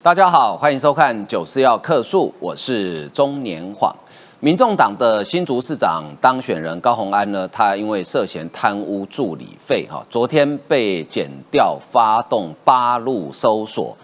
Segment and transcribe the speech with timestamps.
[0.00, 3.92] 大家好，欢迎收看《九四要客诉》，我是中年晃。
[4.38, 13.96] 民众党的新竹市长当选人高虹安呢，他因为涉嫌贪污助理费，哈，昨天被检调发动八路搜索，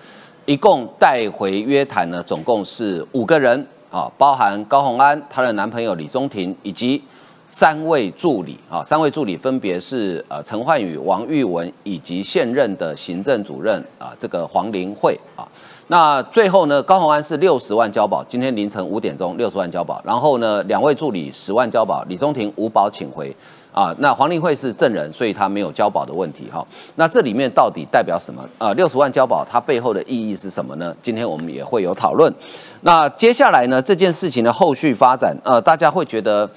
[0.47, 7.01] 一共带回约谈呢，总共是五个人，啊，包含高虹安、她的男朋友李宗廷以及
[7.47, 15.47] 三位助理，啊，三位助理分别是呃陈焕宇、王玉文以及现任的行政主任啊，这个黄林慧啊。
[15.89, 23.35] 那最后呢，高鸿安是六十万交保，今天凌晨五点钟六十万交保，然后呢，两位助理十万交保，李宗廷无保请回，
[23.71, 26.67] 啊，那黄令慧是证人，所以他没有交保的问题哈。
[26.95, 28.43] 那这里面到底代表什么？
[28.57, 30.97] 呃，六十万交保它背后的意义是什么呢？
[31.03, 32.33] 今天我们也会有讨论。
[32.81, 36.49] 那接下来呢，这件事情的后续发展，呃，大家会觉得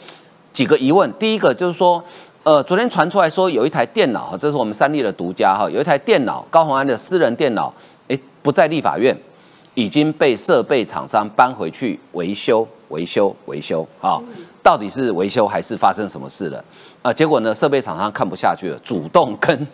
[0.54, 1.12] 几个疑问。
[1.20, 2.02] 第一个就是说，
[2.44, 7.74] 呃，昨天传出来说有一台电脑，这是我们三立的独家哈，有一台电脑，高鸿安的私人电脑。
[8.48, 9.14] 不在立法院，
[9.74, 13.86] 已经被设备厂商搬回去维修、维修、维修。
[14.00, 14.22] 啊，
[14.64, 16.64] 到底是维修还是发生什么事了？
[17.02, 19.68] 啊，结果呢，设备厂商看不下去了，主动跟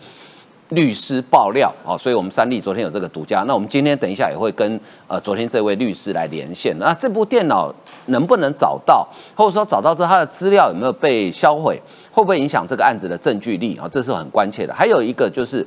[0.69, 1.71] 律师爆料。
[1.85, 3.43] 啊，所以我们三立昨天有这个独家。
[3.43, 6.75] 那我们今天等一下也会跟呃昨天这位律师来连线。
[6.79, 7.71] 那这部电脑
[8.07, 11.79] 能不能找到，或者说找到之后他的资料有没有被销毁，
[12.11, 13.77] 会不会影响这个案子的证据力？
[13.77, 14.73] 啊，这是很关切的。
[14.73, 15.63] 还有一个就是，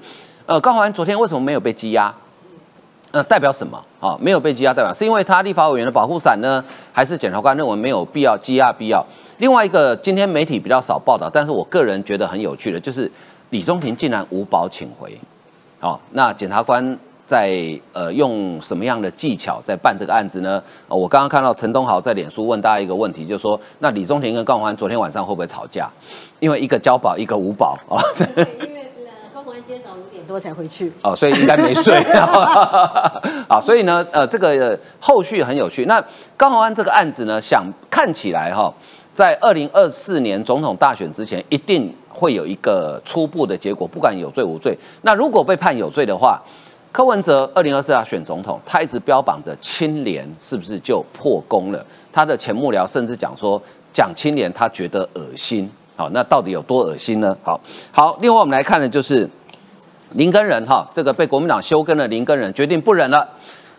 [0.47, 2.12] 呃，高环昨天为什么没有被羁押？
[3.17, 4.14] 那代表什么啊？
[4.20, 9.03] 没有被羁押代表是因为他立法委员的保护伞呢，还是检察官认为没有必要羁押必要？
[9.39, 13.11] 另外一个，今天媒体比较少报道，但是我个人觉得很有趣的，就是
[13.48, 15.19] 李宗廷竟然无保请回。
[15.81, 17.56] 哦，那检察官在
[17.95, 20.62] 呃用什么样的技巧在办这个案子呢？
[20.86, 25.89] 我刚刚看到陈东豪在脸书问大家一个问题，就是说，那李宗廷跟高欢昨天晚上会不会吵架？
[26.39, 27.97] 因为一个交保，一个无保啊。
[29.67, 32.00] 今天早上五点多才回去哦，所以应该没睡
[33.48, 33.61] 啊。
[33.61, 35.86] 所以呢，呃，这个后续很有趣。
[35.86, 36.00] 那
[36.36, 38.73] 高鸿安这个案子呢，想看起来哈，
[39.12, 44.79] 在二零二四年总统大选之前，一定会有一个初步的结果，不管有罪无罪。
[45.02, 46.40] 那如果被判有罪的话，
[46.92, 51.85] 柯文哲二零二四要选总统，他一直标榜的清廉是不是就破功了？
[52.13, 53.61] 他的前幕僚甚至讲说，
[53.92, 55.69] 讲清廉他觉得恶心。
[55.96, 57.36] 好，那到底有多恶心呢？
[57.42, 59.29] 好好，另外我们来看的就是。
[60.12, 63.28] 林根人哈，这个被国民党休根的林根人决定不忍了。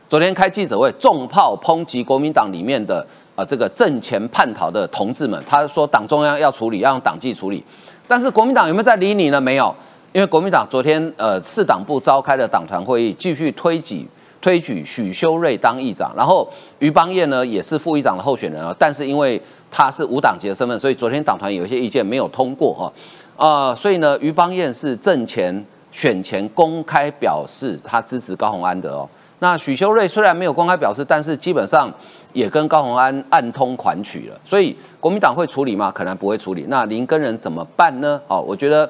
[0.10, 3.06] 昨天开记者会，重炮抨击国民党里面的
[3.36, 5.42] 啊这个挣钱叛逃的同志们。
[5.48, 7.64] 他说党中央要处理，要用党纪处理。
[8.08, 9.40] 但是国民党有没有在理你呢？
[9.40, 9.74] 没有，
[10.14, 14.08] 因为国民党昨天呃市党部召开了党团会议，继续推举
[14.42, 16.48] 推举许修睿当议长，然后
[16.80, 18.76] 于邦彦呢也是副议长的候选人啊。
[18.78, 22.94] 但是因为他是无党籍的身份，所以昨天党团有一些意见没有通过哈
[23.36, 25.66] 啊，所以呢于邦彦是挣钱。
[25.92, 29.10] 选前公开表示他支持高鸿安的哦，
[29.40, 31.92] 那许修睿虽然没有公开表示，但是基本上
[32.34, 35.92] 也跟高鸿安暗通款曲了，所以国民党会处理吗？
[35.92, 36.66] 可能不会处理。
[36.68, 38.22] 那林根人怎么办呢？
[38.28, 38.90] 哦，我觉得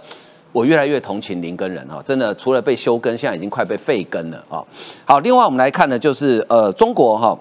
[0.52, 4.66] 我越来越同情林根人哦，真的除了被休根，现在已经快被废根了哦。
[5.06, 7.38] 好，另外我们来看的就是呃中国哈，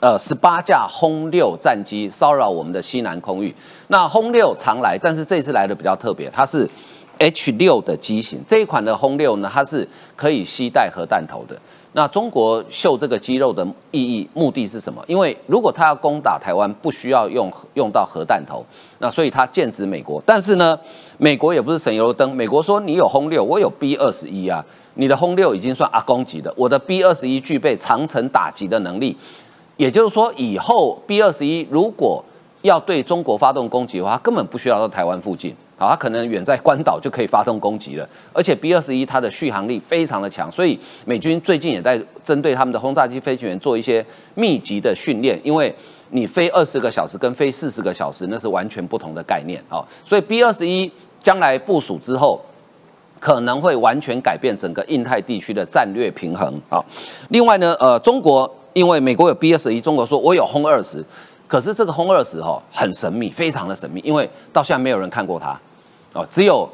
[0.00, 3.54] 呃十八架轰六战机骚扰我们的西南空域，
[3.88, 6.68] 那轰六常来，但是这次来的比较特别，它是。
[7.18, 11.56] H 六的机型这一款的轰六呢，它是可以携带核弹头的。
[11.92, 15.02] 那中国秀这个肌肉的意义目的是什么？
[15.06, 18.62] 因为如果它要攻打台湾，不需要用用到核弹头，
[18.98, 20.22] 那所以它剑指美国。
[20.26, 20.78] 但是呢，
[21.16, 22.34] 美国也不是省油的灯。
[22.36, 24.62] 美国说你有轰六，我有 B 二十一啊，
[24.96, 29.16] 你的轰六已经算阿公级的，我的 B 二十一具备长城打击的能力。
[29.78, 32.22] 也就是说，以后 B 二十一如果
[32.66, 35.54] 要对中国发动攻击的话，根本不需要到台湾附近。
[35.78, 44.04] 好，他可能远在关岛就可以发动攻击了，而且 B 二十一它的续航力非常的强，所以美军最近也在针对他们的轰炸机飞行员做一些
[44.34, 45.74] 密集的训练，因为
[46.10, 52.40] 你飞二十个小时跟飞四十个小时那是完全不同的概念啊，所以 B 二十一将来部署之后，
[53.20, 56.82] 可能会完全改变整个印太地区的战略平衡啊。
[57.28, 61.04] 另外呢，呃，中国因为美国有 B 二十一，中国说我有轰二十，
[61.46, 65.58] 可是这个轰二十哈很神秘，非常的神秘，因为到现在没有人看过它。
[66.12, 66.68] 哦，只有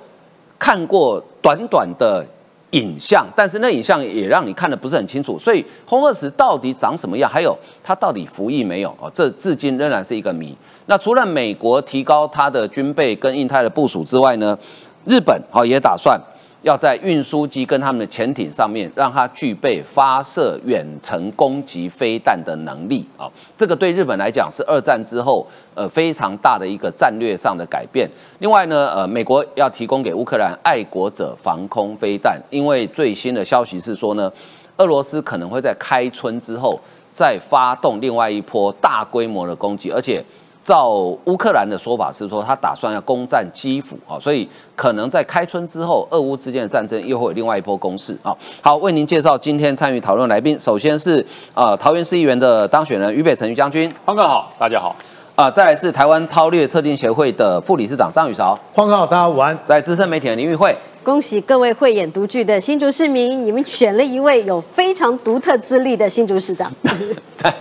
[0.58, 2.24] 看过短短的
[2.70, 8.90] 影像，但是那影像也让你看的不是很清楚，所以轰二十到底长什么样，还有它到底服役没有？
[9.00, 10.56] 哦，这至今仍然是一个谜。
[10.86, 14.58] 那除了美国提高它的军备跟印太的部署之外呢，
[15.04, 16.20] 日本哦也打算。
[16.62, 23.28] 要在运输机跟他们的潜艇上面，让它具备发射远程攻击飞弹的能力啊！
[23.56, 25.44] 这个对日本来讲是二战之后
[25.74, 28.08] 呃非常大的一个战略上的改变。
[28.38, 34.32] 另外呢，呃，美国要提供给乌克兰爱国者防空飞弹，因为最新的消息是说呢，
[34.76, 36.76] 俄俄罗斯可能会在开春之后
[37.12, 40.22] 再发动另外一波大规模的攻击，而且。
[40.62, 48.32] 照乌克兰的说法是说，他打算要攻占基辅啊，所以可能在开春之后，俄乌之间的战争又会有另外一波攻势啊。
[48.60, 54.94] 好，为您介绍今天参与讨论来宾，首先是啊桃园市议员的当选人于北辰于将军，方哥好，大家好
[55.34, 55.50] 啊。
[55.50, 59.58] 再来是台湾韬略测定协会的副理事长张宇韶，方哥好，大家午安。
[59.64, 60.72] 在资深媒体的林玉慧，
[61.02, 66.72] 恭喜各位慧眼独具的新竹市民，你们选了一位有非常独特资历的新竹市长。
[67.36, 67.52] 再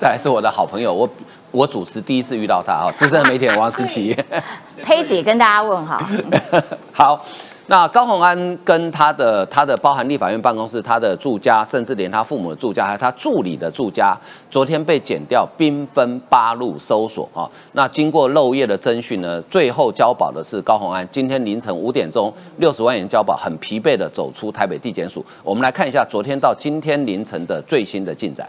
[0.00, 1.08] 再来是我的好朋友我。
[1.50, 4.16] 我主持第一次遇到他啊，资深媒体人王思琪，
[4.82, 6.02] 佩姐跟大家问好。
[6.92, 7.24] 好，
[7.66, 14.16] 那高鸿安跟他的他的包含立法院办公室、他的住家，甚至连他父母的住家，还有他助理的住家，
[14.50, 17.48] 昨天被剪掉，兵分八路搜索啊。
[17.72, 21.06] 那经过漏夜的侦讯呢，最后交保的是高鸿安。
[21.10, 25.24] 今天凌晨五点钟，六十万元交保，很疲惫的走出台北地检署。
[25.42, 28.48] 我们来看一下昨天到今天凌晨的最新的进展。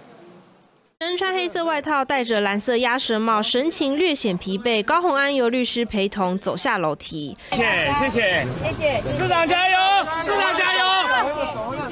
[0.99, 4.83] 身穿黑色外套，戴着蓝色鸭舌帽，神情略显疲惫。
[4.83, 7.38] 高红安由律师陪同走下楼梯。
[7.51, 9.77] 谢谢，谢谢，谢谢，市长加油，
[10.23, 11.87] 市长加油！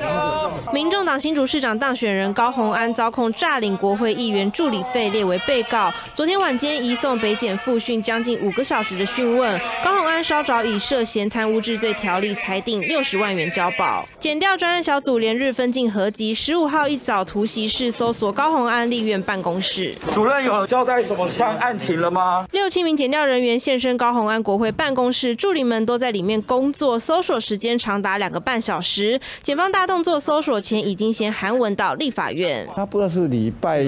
[0.73, 5.93] 民众党新竹市长当选人高鸿安遭控诈领国会议员助理费，列为被告。
[6.13, 9.59] 昨天晚间移送北检复讯，将近五个小时的讯问。
[9.83, 14.07] 高鸿安稍早以涉嫌贪污治罪条例裁定六十万元交保。
[14.19, 18.85] 检调专案小组连日分进合集，十五号一早突袭式搜索高鸿安。
[18.85, 22.45] 立院办公室主任有交代什么相案情了吗？
[22.51, 29.19] 六七名检调人员现身高鸿安国会办公室，助理们都在里面工作，搜索时间长达两个半小时。
[29.41, 32.67] 检方大动作搜索前，已经先韩文到立法院。
[32.75, 33.83] 他不知道是礼拜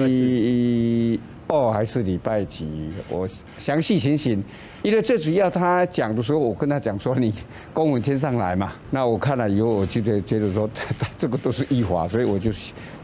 [1.48, 3.26] 二还是礼拜几，我
[3.56, 4.44] 详细情形，
[4.82, 7.32] 因为最主要他讲的时候，我跟他讲说你
[7.72, 8.72] 公文签上来嘛。
[8.90, 10.68] 那我看了以后，我就觉觉得说
[11.16, 12.50] 这个都是依法，所以我就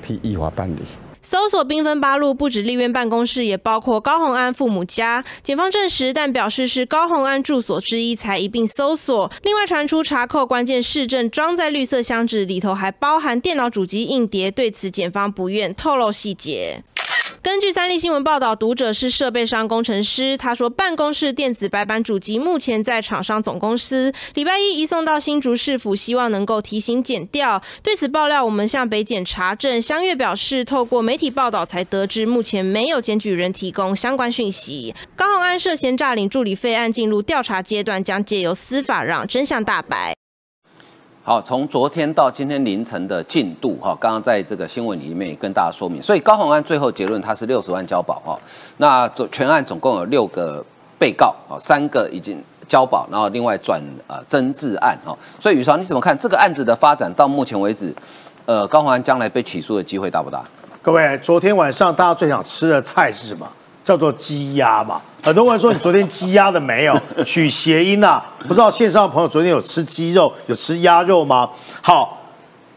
[0.03, 0.81] 批依法办理。
[1.27, 5.25] 搜索兵分八路，不止立院办公室，也包括高红安父母家。
[5.43, 9.33] 检方证实，但表示是高红安住所之一，才一并搜索。
[9.43, 14.51] 另外传出查扣关键市政装在绿色箱子里头，还包含电脑主机硬碟。
[14.51, 16.85] 对此，检方不愿透露细节。
[17.45, 20.35] 根据三立新闻报道，读者是设备商工程师。
[20.35, 27.63] 他说，办公室电子白板主机目前在厂商总公司，礼拜一移送到新竹市府，希望能够提醒检调。
[27.83, 34.95] 对此爆料，我们向北检查证，相月表示，透过媒体报道才得知，目前没有检举人提供相关讯息。
[35.15, 40.15] 高鸿安涉嫌诈领助理费案进入调查阶段，将借由司法让真相大白。
[41.27, 48.39] 好，从昨天到今天凌晨的进度，哈，刚刚在这个新闻里面也跟大家说明，所以高鸿安最后结论他是六十万交保，哈，
[48.77, 50.63] 那总全案总共有六个
[50.99, 52.39] 被告，啊，三个已经
[52.69, 57.91] 交保，然后另外转呃侦治案，哈，所以宇超你怎么看这个案子的发展到目前为止，
[58.45, 60.45] 呃，高鸿安将来被起诉的机会大不大？
[60.83, 63.51] 各位，昨天晚上大家最想吃的菜是什么？
[63.85, 71.51] 叫做鸡鸭嘛，很多人说你昨天鸡鸭的没有 取谐音啊，不知道线上的朋友昨天有吃鸡肉有吃鸭肉吗？
[71.83, 72.19] 好，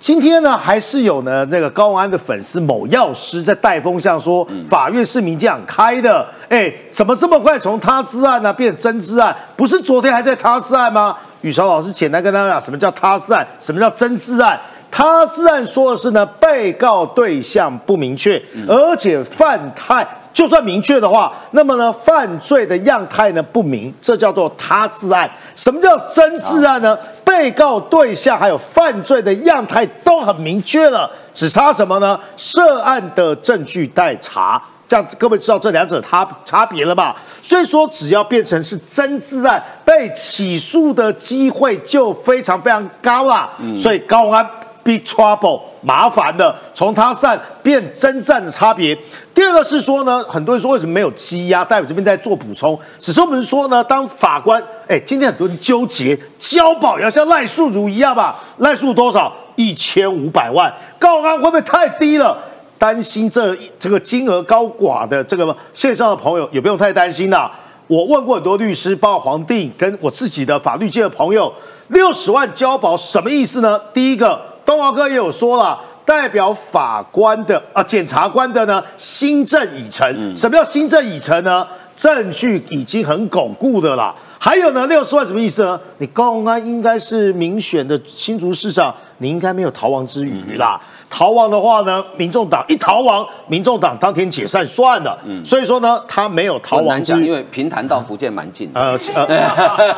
[0.02, 9.34] 今天呢还是有呢那个高安的粉丝某药师在带风向说法院是民进党开的，哎，怎么这么快从他之案呢变真之案？
[9.56, 11.16] 不是昨天还在他之案吗？
[11.40, 14.60] 宇潮老师简单跟大家讲什么叫他之案，什么叫真之案？
[14.92, 20.06] 他之案说的是呢被告对象不明确，而且犯态。
[20.38, 25.28] 就算明确的话，那么呢，犯罪的样态呢不明，这叫做他自案。
[25.56, 26.96] 什么叫真自案呢？
[27.26, 32.20] 被告对象还有犯罪的样态都很明确了，只差什么呢？
[32.38, 34.62] 涉案的证据待查。
[34.88, 37.16] 这样各位知道这两者差差别了吧？
[37.42, 43.50] 所以说，只要变成是真自案，被起诉的机会就非常非常高了。
[43.76, 44.48] 所以高安。
[44.88, 48.98] Big trouble，麻烦的，从他战变真战的差别。
[49.34, 51.66] 第二个是说呢，很多人说为什么没有羁押？
[51.66, 58.40] 代表这边在做补充，只是我们说呢，当法官，哎，今天很多人纠结交保要像赖素如一样吧？
[58.60, 59.30] 赖素多少？
[59.58, 62.38] 一千五百万，高安会不会太低了？
[62.78, 67.52] 担心这这个金额高寡的这个线上的朋友也不用太担心啦。
[67.88, 71.52] 我问过很多律师，包括黄定跟我自己的法律界的朋友，
[71.90, 73.78] 六十万交保什么意思呢？
[73.94, 74.40] 第一个。
[74.68, 80.36] 东华哥也有说了，代表法官的啊，检察官的呢，新政已成。
[80.36, 81.66] 什么叫新政已成呢？
[81.96, 84.14] 证据已经很巩固的啦。
[84.38, 85.80] 还有呢，六十万什么意思呢？
[86.00, 90.78] 你高安应该是民选的新竹市长，你应该没有逃亡之余啦。
[91.10, 95.18] 逃亡的话呢，民众党一逃亡，民众党当天解散算了。
[95.46, 98.70] 所以说呢，他没有逃亡之余，因为平潭到福建蛮近。
[98.74, 99.50] 呃呃，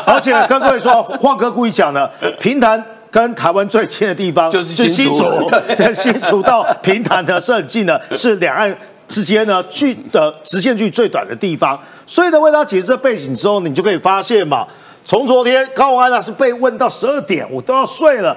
[0.05, 2.07] 而且跟各位说， 晃哥故意讲的，
[2.39, 2.85] 平潭。
[3.11, 8.75] 跟台湾最近的地方就是新竹 对跟新竹到平潭呢是很近的，是两岸
[9.07, 11.79] 之间呢距的直线距最短的地方。
[12.05, 14.67] 所以呢，为他解释这背景之后，你就可以发现嘛，
[15.05, 18.35] 从昨天高虹安呢是被问到十二点，我都要睡了。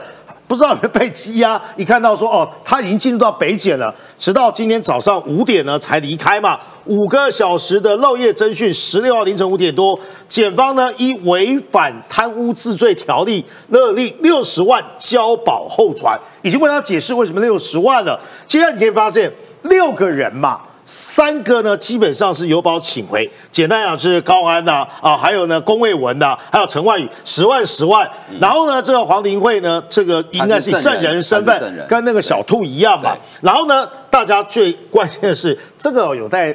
[0.53, 1.59] 不知道有没有被羁押？
[1.77, 18.21] 一看到说哦，他已经进入到北检了，直到今天早上五点呢才离开嘛，五个小时的漏夜侦讯，十六号凌晨五点多，检方呢依违反贪污治罪条例勒令六十万交保候传，已经为他解释为什么六十万了。
[18.47, 19.33] 接下来你可以发现
[19.63, 20.61] 六个人嘛。
[20.85, 23.31] 三个呢，基本上是有保请回。
[23.51, 28.09] 简单讲是高安呐，啊，还有呢龚卫文呐，还有陈万宇，十万十万。
[28.41, 33.17] 然后呢，这个黄 đình 惠呢，这个应该是以证人身份跟那个小兔一样嘛。
[33.41, 36.55] 然后呢，大家最关键的是这个有待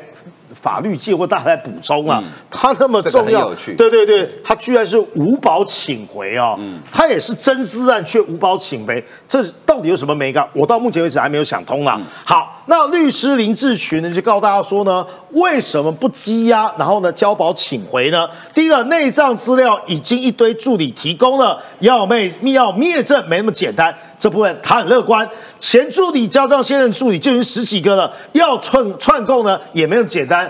[0.61, 6.59] 法律界或大家来补充啊，他那么重要对对对，他居然是无保请回哦，
[6.91, 10.45] 他也是真私案却无保请回，这到底有什么美感？
[10.53, 12.01] 我到目前为止还没有想通啊。
[12.25, 18.29] 好，那律师林志群呢就告诉大家说呢，为什么不羁押，然后呢交保请回呢？
[18.53, 23.95] 第一个内账资料已经一堆助理提供了，要灭要灭证没那么简单。
[24.19, 30.49] 这部分他很乐观，前助理加上现任助理就已经十几个了，要串串供呢也没那么简单。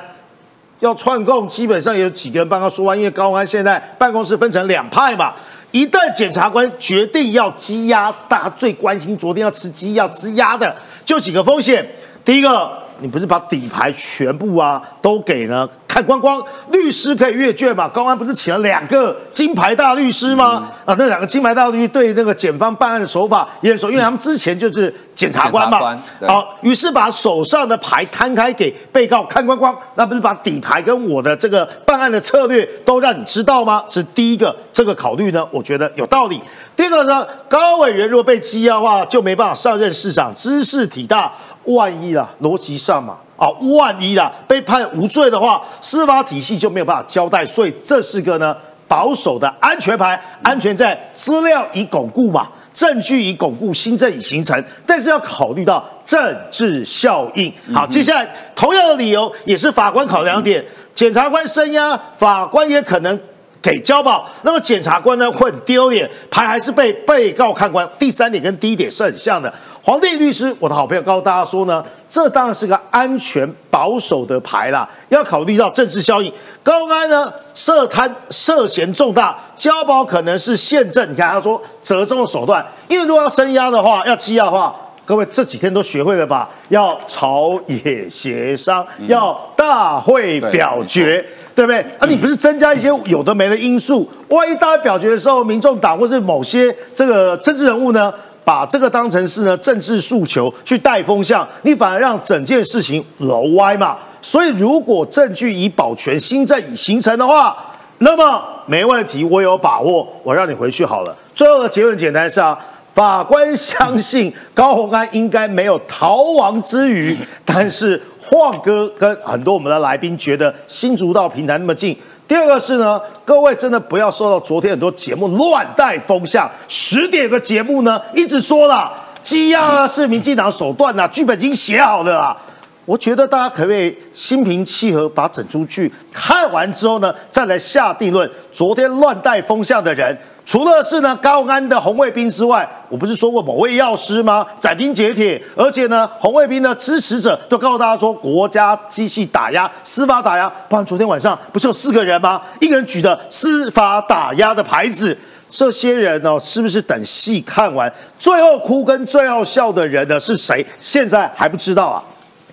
[0.80, 5.34] 要串供，基本上有几个人帮他说完，因为高安现在办公室分成两派嘛。
[5.72, 11.86] 一旦检察官决定要羁押，大家最关心昨天要吃鸡要吃鸭的，就几个风险。
[12.28, 12.70] 第一个，
[13.00, 17.88] 你不是把底牌全部啊都给呢看光光，律师可以阅卷嘛？
[17.88, 20.70] 高安不是请了两个金牌大律师吗？
[20.84, 33.82] 啊，那两个金牌大律师对那个检方办案的手法也很熟，因为他们之前就是检察官嘛好，于是把手上的牌摊开给被告看光光，那不是把底牌跟我的这个办案的策略都让你知道吗？
[33.88, 36.42] 是第一个这个考虑呢，我觉得有道理。
[36.76, 41.32] 第二个呢，高委员如果被羁押的话，就没办法上任市长，知识体大，
[41.68, 43.18] 万一啦，逻辑上嘛。
[43.38, 43.48] 啊，
[43.78, 48.58] 万一啦被判无罪的话，司法体系就没有办法交代，所以这是个呢
[48.88, 57.54] 保守的安全牌，安全在资料已巩固嘛，证据已巩固，新政已形成，但是要考虑到政治效应。
[57.72, 63.20] 好，接下来同样的理由也是法官考量点，检察官声押，法官也可能。
[63.60, 67.86] 给交保，那么检察官呢会很丢脸，牌还是被被告看官。
[68.00, 69.52] 第三点跟第一点是很像的。
[69.88, 76.30] 黄帝律师，我的好朋友告诉大家说呢，这当然是个安全保守的牌啦，要考虑到政治效应。
[76.62, 81.10] 高安呢涉贪涉嫌重大，交保可能是宪政。
[81.10, 84.76] 你看他说折中的手段，因为如果要声压的话，要羁押的话，
[85.06, 86.50] 各位这几天都学会了吧？
[86.68, 91.26] 要朝野协商，要大会表决。
[91.56, 91.80] 对不对？
[91.98, 94.08] 啊，你不是增加一些有的没的因素？
[94.28, 98.14] 万一大家表决的时候，民众党或是某些这个政治人物呢，
[98.48, 103.98] 把这个当成是呢政治诉求去带风向，你反而让整件事情楼歪嘛。
[104.22, 107.58] 所以，如果证据已保全，新政已形成的话，
[107.98, 111.14] 那么没问题，我有把握，我让你回去好了。
[111.36, 112.58] 最后的结论简单是啊。
[112.94, 121.96] 法官相信高虹安应该没有逃亡之余，但是晃哥跟很多我们的来宾觉得新竹到平潭那么近。
[122.28, 126.50] 第二个是呢，各位真的不要受到昨天很多节目乱带风向。
[126.68, 128.92] 十点有个节目呢，一直说了
[129.24, 132.38] 积压啊是民进党手段呐、剧本已经写好了啦。
[132.86, 138.30] 我觉得大家可不可以心平气和把整出剧看完之后呢，再来下定论。
[138.52, 140.18] 昨天乱带风向的人。
[140.48, 144.48] 除了是呢高安的红卫兵之外，我不是说过某位药师吗？
[144.62, 150.50] 斩钉截铁，而且呢红卫兵的支持者都告诉大家说，国家机器打压、司法打压。
[150.70, 152.42] 不然昨天晚上不是有四个人吗？
[152.62, 155.16] 一个人举着司法打压的牌子，
[155.50, 160.66] 这些人呢，是不是等戏看完，最后哭跟最后笑的人呢是谁？
[160.80, 162.02] 现在还不知道啊。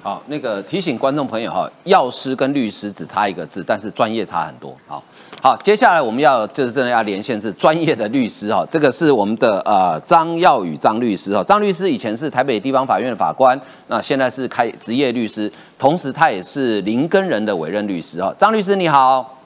[0.03, 4.77] 好，那个提醒观众朋友哈，药师跟律师只差一个字，但是专业差很多。
[4.87, 5.03] 好，
[5.45, 18.35] 好，接下来我们要这真的要连线是专业的律师哈，这个是我们的呃张耀宇张律师哈，张律师以前是台北地方法院的法官，那现在是开职业律师，同时他也是林根人的委任律师哈。
[18.39, 19.39] 张律师你好，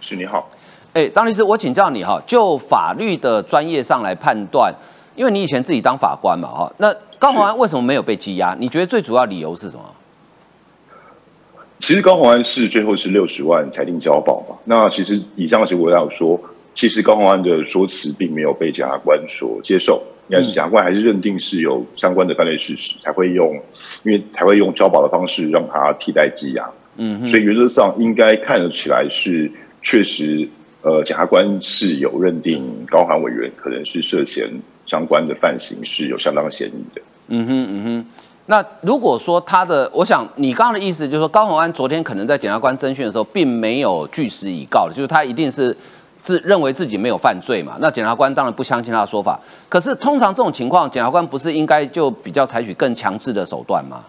[0.00, 0.48] 是你好，
[0.94, 4.74] 哎，张律师，我请教你哈，就法律的专业上来判断，
[5.14, 8.52] 因为你以前自己当法官嘛哈，那高虹安为什么没有被羁押？
[8.58, 9.84] 你觉得最主要理由是什么？
[11.78, 14.56] 其实高虹安是最后是六十万裁定交保嘛。
[14.64, 16.40] 那其实以上的结果要说，
[16.74, 23.54] 其实高虹安的说辞并没有被检察官所接受，应该是检察官还是认定是有相关的犯罪事实，才会用，
[24.04, 26.68] 因为才会用交保的方式让他替代羁押。
[26.96, 29.50] 嗯，所以原则上应该看得起来是
[29.82, 30.48] 确实，
[30.82, 34.50] 呃，检察官是有认定高虹安委员可能是涉嫌
[34.86, 37.02] 相关的犯行是有相当嫌疑的。
[37.28, 38.06] 嗯哼嗯哼。
[38.48, 45.76] 那如果说他的，我想你刚刚的意思就是说，高宏安昨天可能在检察官侦讯的时候，并没有据实以告的，就是他一定是
[46.22, 47.76] 自认为自己没有犯罪嘛。
[47.80, 49.40] 那检察官当然不相信他的说法。
[49.68, 54.04] 可是通常这种情况，检察官不是应该就比较采取更强制的手段吗？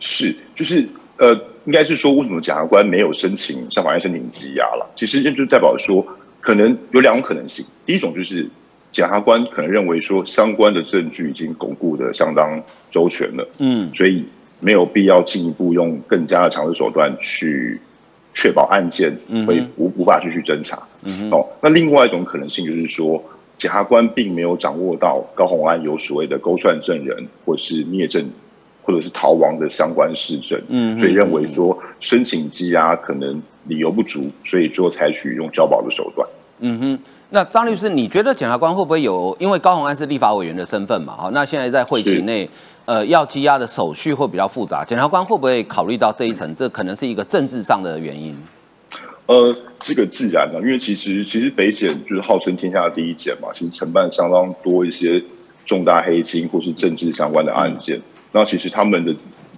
[0.00, 1.32] 是，就是呃，
[1.64, 4.84] 应该是说，为什么检察官没有申请向法院申请羁押了？
[4.96, 6.04] 其实这就代表说，
[6.40, 7.64] 可能有两种可能性。
[7.86, 8.50] 第一种就是。
[8.98, 14.24] 检察官可能认为说，相关的证据已经巩固的相当周全了，嗯，所以
[14.58, 17.80] 没有必要进一步用更加的强制手段去
[18.34, 20.82] 确保案件会无无法继续侦查。
[21.04, 23.22] 嗯，哦，那另外一种可能性就是说，
[23.56, 28.28] 检察官并没有掌握到高洪安有所谓的勾串证人，或是灭证，
[28.82, 36.28] 或者是逃亡的相关事证，嗯，所以认为说申请羁押可能理由不足，所以就采取用交保的手段。
[36.58, 36.98] 嗯哼。
[37.30, 39.36] 那张律师，你觉得检察官会不会有？
[39.38, 42.48] 因为高鸿安是立法委员的身份嘛，哈，那现在在会期内，
[42.86, 46.56] 呃，要羁押的手续会比较复杂，检察官会不会考虑到这一层？
[46.56, 48.34] 这可能是一个政治上的原因。
[49.26, 55.22] 呃，这个自然的，因为其实其实北检就是号称天下第一检嘛，其实承办相当多一些
[55.66, 58.00] 重大黑金或是政治相关的案件。
[58.32, 59.12] 那其实他们的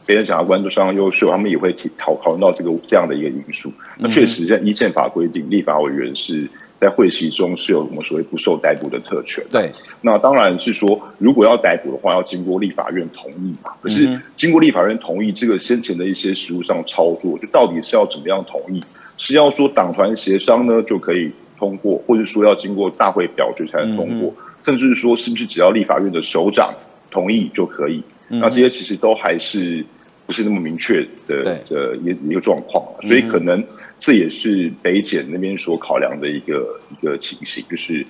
[0.05, 3.73] 北检检察官都相当优秀，他们也会提考考虑到这个这样的一个因素。
[3.97, 6.51] 那确实，在一宪法规定，立法委员是。
[6.81, 9.45] 在会期中是有我们所谓不受逮捕的特权。
[9.51, 9.71] 对，
[10.01, 13.71] 那当然是说，如果要逮捕的话，要经过立法院同意嘛。
[13.83, 18.83] 可是经过立法院同意，这个先前的一些实务上操作，就到底是要怎么样同意？
[19.19, 24.35] 是要说党团协商呢就可以通过，或者说要经过大会表决才能通过，
[24.65, 26.75] 甚至是说是不是只要立法院的首长
[27.11, 28.03] 同意就可以？
[28.29, 29.85] 那这些其实都还是。
[30.27, 33.61] 不是那么明确的的一一个状况，所以可能
[34.01, 38.05] 这也是北检那边所考量的一个一个情形，就是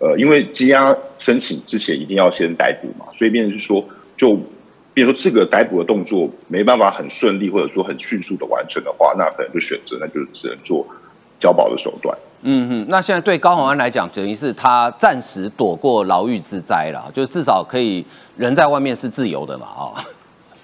[0.00, 3.84] 呃，因为羁押申请之前一定要先逮捕嘛，所以变成是说，
[4.16, 4.34] 就
[4.94, 10.86] 比如说这个逮捕的动作没办法很顺利或者说很迅速的完成的话，那可能就选择那就只能做
[11.38, 12.16] 交保的手段。
[12.46, 18.04] 嗯嗯，那现在对高宏安来讲，等于是他暂时躲过牢狱之灾了，就至少可以
[18.36, 20.04] 人在外面是自由的嘛，啊。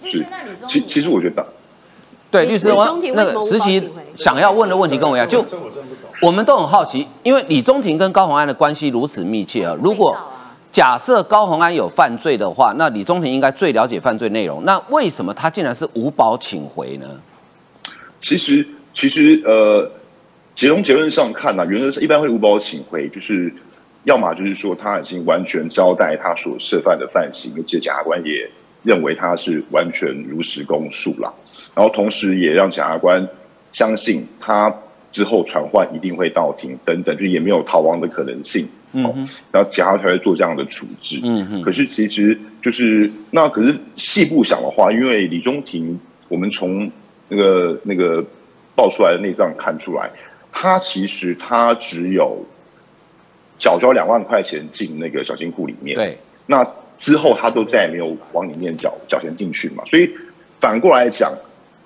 [0.03, 0.25] 是，
[0.67, 1.47] 其其实我觉得，
[2.31, 2.69] 对律师，
[3.15, 5.45] 那个实习想要问的问题跟我一样，就
[6.21, 9.75] 我们都很好奇，因为李宗廷跟高宏安的关系如此密切啊。
[9.83, 10.17] 如果
[10.71, 14.65] 假设高宏安有犯罪的话，那李宗廷应该最了解犯罪内容。
[14.65, 17.07] 那为什么他竟然是无保请回呢？
[18.21, 19.91] 其实，其实呃，
[20.55, 23.53] 结从结论上看呢，原则上一般会无保请回，就是
[24.05, 28.51] 要么就是说他已经完全交代他所涉犯的犯行，而且检察官也。
[28.83, 31.31] 认为他是完全如实供述了，
[31.75, 33.29] 然后同时也让检察官
[33.73, 34.75] 相信他
[35.13, 38.69] 之后传唤一定会到庭等等，就也没有逃亡的可能性。
[38.93, 39.03] 嗯，
[39.53, 41.21] 然后警察才会做这样的处置。
[41.23, 41.63] 嗯嗯。
[41.63, 46.91] 可是其实就是那可是细部想的话，因为李中庭，我们从
[47.29, 48.25] 那个那个
[48.75, 50.11] 爆出来的内脏看出来，
[50.53, 52.45] 他其实他只有
[53.59, 55.97] 缴交两万块钱进那个小金库里面。
[55.97, 56.67] 对，那。
[57.01, 60.11] 之后他都再也没有往里面缴缴钱进去嘛，所以
[60.61, 61.33] 反过来讲，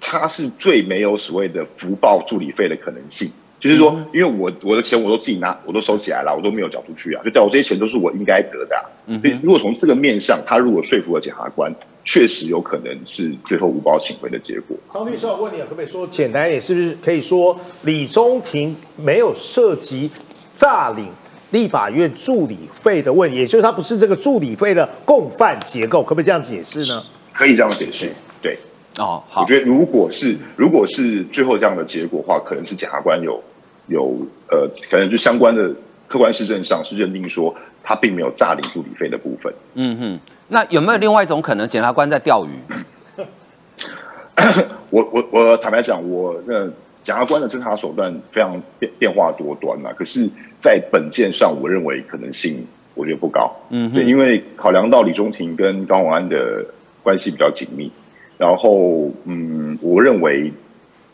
[0.06, 3.32] 他是最没有所谓的福报助理费的可能性。
[3.58, 8.76] 就是说，因为我我的钱我都自己拿，我都收起来了，我都没有缴出去啊，就代表这些钱都是我应该得的。
[9.06, 14.76] 嗯所以如果从这个面上，他如果说服了检察官，确实有可能是最后无保请回的结果。
[14.92, 20.10] 张律师，我问你，可不可以说简单一点，是不是可以说李中庭没有涉及
[20.54, 21.08] 诈领？
[21.52, 27.00] 立法院助理费的问题，也就是他不是这个助理费的共犯结构，可不可以这样解释呢？
[27.32, 28.12] 可以这样解释，
[28.42, 28.58] 对。
[28.98, 29.42] 哦，好。
[29.42, 33.42] 我觉得如果是如果是最后这样的结果的话，可能是检察官有
[33.88, 34.16] 有
[34.50, 35.70] 呃，可能就相关的
[36.09, 39.52] 客观事证上是认定说他并没有诈领助理费的部分。
[39.74, 42.50] 嗯哼，那有没有另外一种可能，检察官在钓鱼？
[44.90, 46.64] 我我我坦白讲，我那
[47.02, 50.28] 检察官的侦查手段非常变变化多端嘛，可是。
[50.61, 56.64] 在本件上，我认为可能性我觉得不高，嗯，对，因为考量到李中庭跟高宏安的
[57.02, 57.92] 关系比较紧密，
[58.38, 60.52] 然后，嗯，我认为，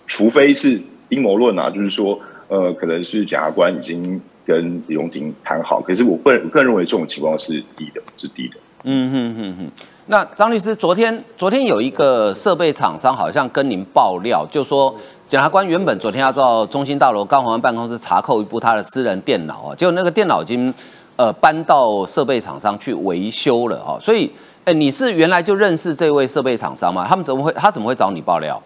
[0.07, 9.71] 除非是阴谋论啊，就是说，呃，可能是检察官已经跟李中庭谈好，可是我个人个人认为这种情况是低的，是低的，嗯哼哼哼。
[10.07, 14.95] 那张律师，昨天昨天有一个设备厂商好像跟您爆料，就说。
[15.31, 20.75] 检察官原本昨天要到中心大楼高宏安办公室查扣一部他的私人电脑啊，结果那个电脑已经
[21.15, 24.29] 呃搬到设备厂商去维修了哈，所以
[24.71, 27.05] 哎，你是原来就认识这位设备厂商吗？
[27.09, 28.63] 他们怎么会他怎么会找你爆料？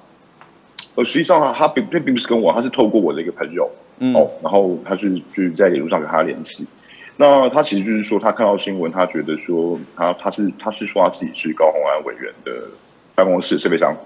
[0.96, 3.64] 呃，实际上他并并并不是跟我，他是透过我的一个朋友
[4.12, 6.66] 哦，然后他是就是在联络上跟他联系。
[7.16, 12.52] 那他其实就是说，他看到新闻，他觉得说他他是他是说他自己是高鸿安委员的
[13.14, 13.96] 办公室设备商，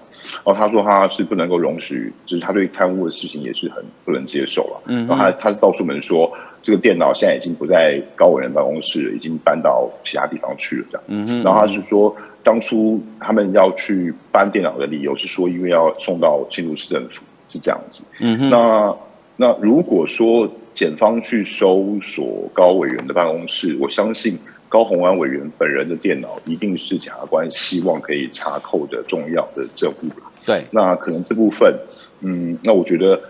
[0.45, 4.81] 然后他说他是不能够容许，就是他对贪污的事情也是很不能接受了。
[4.85, 6.31] 嗯，然后他他是告诉我们说，
[6.61, 11.03] 这个电脑现在已经不在高委员办公室了，已经搬到其他地方去了，这样。
[11.07, 18.03] 嗯哼，然后他是说，当初他们要去搬电脑的理由是说，因为要送到新竹市政府，是这样子。
[18.19, 18.95] 嗯哼，那
[19.37, 20.49] 那如果说。
[20.75, 30.31] 检方去搜索高委员的办公室，我相信高鸿安委员本人的电脑一定是检察官希望可以查扣的重要的证物了。
[30.45, 31.77] 对，那可能这部分，
[32.21, 33.21] 嗯，那我觉得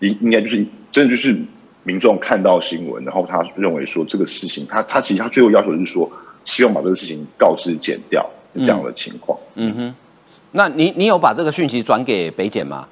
[0.00, 1.34] 应应该就是真的就是
[1.88, 6.10] 民众看到新闻，然后他认为说这个事情，他他其实他最后要求就是说，
[6.44, 9.38] 希望把这个事情告知剪掉这样的情况。
[9.54, 9.94] 嗯哼，
[10.52, 12.86] 那你你有把这个讯息转给北检吗？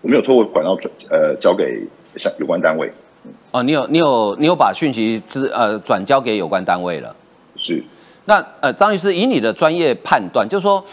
[0.00, 1.86] 我没有透过管道转呃交给。
[2.16, 2.92] 相有关单位，
[3.52, 7.14] 哦，你有你有你有把讯息之呃转交给有关单位了，
[7.54, 7.80] 是。
[8.24, 10.84] 那呃张律师以你的专业判断，就是说，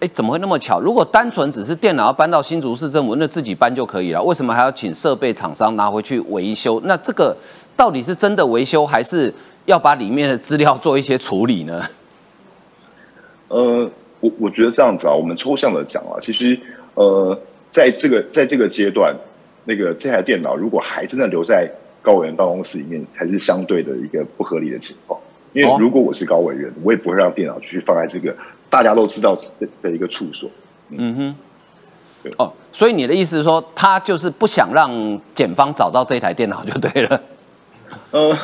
[0.00, 0.80] 哎怎么会那么巧？
[0.80, 6.80] 如果单纯只是电脑要搬到新竹市政府，那自己搬就可以了，为什么还要请设备厂商拿回去维修？
[6.84, 7.36] 那这个
[7.76, 9.32] 到底是真的维修，还是
[9.64, 11.82] 要把里面的资料做一些处理呢？
[13.48, 16.58] 呃，我我觉得这样子啊，我们抽象的讲啊，其实
[16.94, 17.38] 呃，
[17.70, 19.16] 在这个在这个阶段。
[19.68, 21.68] 那个这台电脑如果还真的留在
[22.00, 25.18] 高委员办公室里面，才是相对的一个不合理的情况。
[25.56, 28.36] 因为如果我是高委员，我也不会让电脑去放在这个
[28.68, 30.50] 大家都知道的的一个处所。
[30.90, 31.34] 嗯哼，
[32.22, 37.22] 对哦，所以你的意思是说，他就是不想让检方找到这一台电脑就对了。
[38.10, 38.36] 呃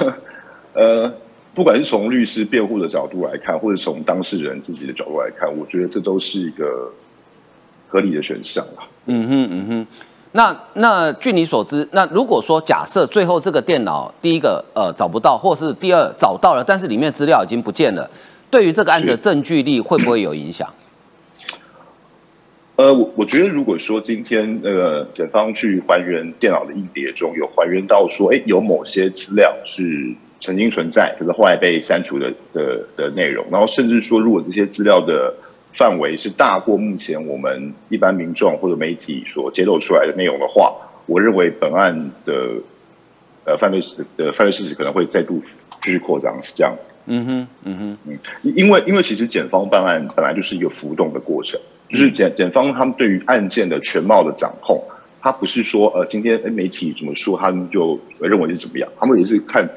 [0.73, 1.15] 呃，
[1.55, 6.91] 不管是从律师辩护的角度来看，或者从当事人自己的角度来看，我觉得这都是一个
[7.89, 8.83] 合理的选项了。
[9.05, 9.87] 嗯哼，嗯哼。
[10.35, 18.09] 那那据你所知，那如果说假设最后这个电脑第一个呃找不到，或是第二找到了，但是里面资料已经不见了，
[18.51, 20.67] 对于这个案子的证据力会不会有影响？
[22.77, 35.35] 呃，我我觉得如果说今天那个检方去还原电脑的硬碟中有还原到说，哎，有某些资料是曾经存在，可是后来被删除的的的内容，然后甚至说如果这些资料的。
[35.75, 40.75] 范围是大过目前我们一般民众或者媒体所揭露出来的内容的话，
[41.07, 42.61] 我认为本案的
[43.45, 43.83] 呃犯罪
[44.17, 45.43] 的犯罪事实可能会再度
[45.81, 46.85] 继续扩张，是这样子。
[47.07, 51.59] 嗯哼，嗯哼，嗯，因为因为其实检方办案本来就是一个浮动的过程，
[51.89, 54.83] 就是检检方他们对于案件的全貌的掌控，
[55.21, 59.69] 他不是说呃今天媒体怎么说，他们就认为是怎么样，他们也是看。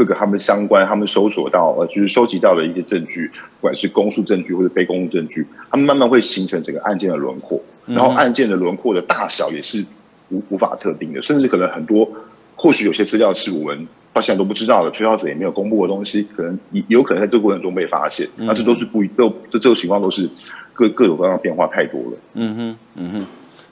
[0.00, 9.84] 各个他们相关，他们搜索到呃，就是收集到的一些证据，不管是公诉证据或者非公诉证据，他们慢慢会形成整个案件的轮廓，然后案件的轮廓的大小也是
[10.30, 12.10] 无无法特定的，甚至可能很多，
[12.56, 20.26] 或许有些资料是我们到现在都不知道的，吹哨者也没有公布的东西，可能有有可能在这个过程中被发现，那这都是不一都这这种情况都是
[20.72, 22.16] 各各种各样的变化太多了。
[22.32, 23.26] 嗯哼，嗯哼，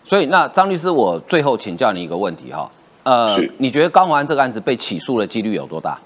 [0.04, 2.70] 所以那张律师，我最后请教你一个问题哈，
[3.04, 5.98] 呃，你觉得高宏安这个案子被起诉的几率有多大？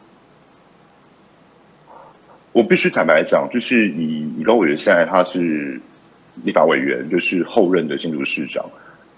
[2.53, 5.81] 我必须坦白讲，就是以以高委员现在他是
[6.45, 8.65] 立法委员，就是后任的新竹市长，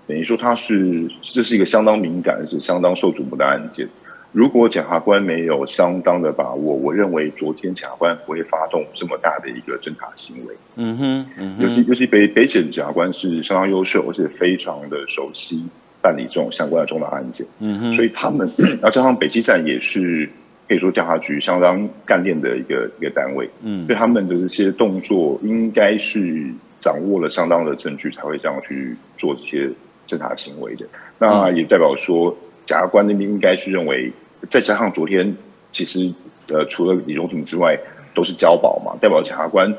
[0.07, 3.89] 等于说他是这是一个相当敏感、而且相当受瞩目的案件。
[4.31, 10.55] 如果检察官没有相当的把握，我认为昨天检察官不会发动这么大的一个侦查行为。
[10.77, 15.65] 嗯哼，嗯哼，尤其尤其北北检检察官是相当优秀，而且非常的熟悉
[16.01, 17.45] 办理这种相关的重大案件。
[17.61, 18.49] 嗯哼，所以他们，
[18.81, 20.29] 然后加上北基站也是。
[20.69, 26.47] 可以说调查局相当干练的一个一个单位，嗯，对他们的这些动作，应该是
[26.81, 29.71] 掌握了相当的证据，才会这样去做这些
[30.09, 30.87] 侦查行为的。
[31.19, 32.35] 那也代表说，
[32.67, 34.11] 检察官那边应该是认为，
[34.49, 35.37] 再加上昨天
[35.73, 36.13] 其实
[36.49, 37.79] 呃，除了李荣廷之外，
[38.15, 39.75] 都是交保嘛，代表检察官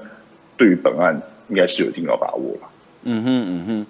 [0.56, 1.20] 对于本案
[1.50, 2.70] 应该是有一定的把握了。
[3.04, 3.86] 嗯哼，嗯哼。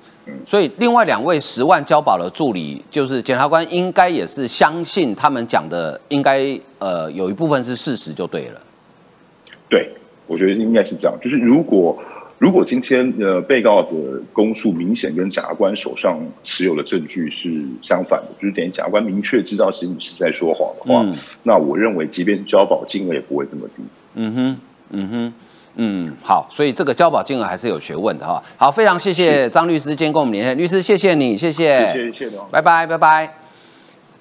[0.45, 8.61] 所以另外两位十万交保的助理，就是检察官应该也是相信他们讲的，应该呃有一部分是事实就对了。
[9.69, 9.89] 对，
[10.27, 11.15] 我觉得应该是这样。
[11.21, 11.97] 就是如果
[12.37, 13.91] 如果今天呃被告的
[14.33, 21.05] 供述明显跟检察官手上持有的证据是相反的，就是等于检察官明确知道是你是在说谎的话，
[21.43, 23.83] 那我认为即便交保金额也不会这么低。
[24.15, 24.57] 嗯哼，
[24.89, 25.33] 嗯哼。
[25.77, 28.41] 嗯，好，所以这个交保金额还是有学问的哈。
[28.55, 33.29] 好，非常谢谢张律师今天跟我们连线，律师谢谢你，谢谢，谢谢，拜拜，拜拜。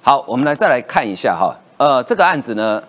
[0.03, 2.83] 好，我们来再来看一下哈，呃，这个案子呢，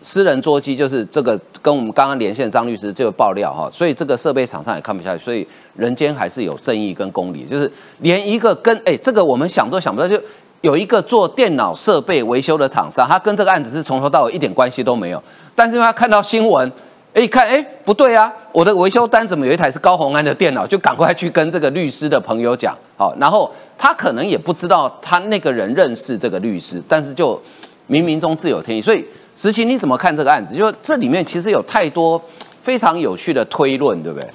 [0.00, 10.18] 私人捉鸡就是这个跟我们刚刚连线张律师就爆料哈，所以这个设备厂商也看不下去，所以人间还是有正义跟公理，就是连一个跟哎，这个我们想都想不到，就
[10.62, 15.22] 有一个做电脑设备维修的厂商，他跟这个案子是从头到尾一点关系都没有，
[15.54, 16.72] 但是因为他看到新闻。
[17.16, 20.66] 哎，一看，哎，不对啊，我的维修单怎么有一台是高鸿安的电脑？
[20.66, 27.40] 就赶快去跟这个律师的朋友讲，好，然后他可能也不知道他那个人认识这个律师，但是就
[27.88, 28.82] 冥冥中自有天意。
[28.82, 29.02] 所以，
[29.34, 30.54] 实情你怎么看这个案子？
[30.54, 32.22] 就这里面其实有太多
[32.62, 34.28] 非常有趣的推论，对不对？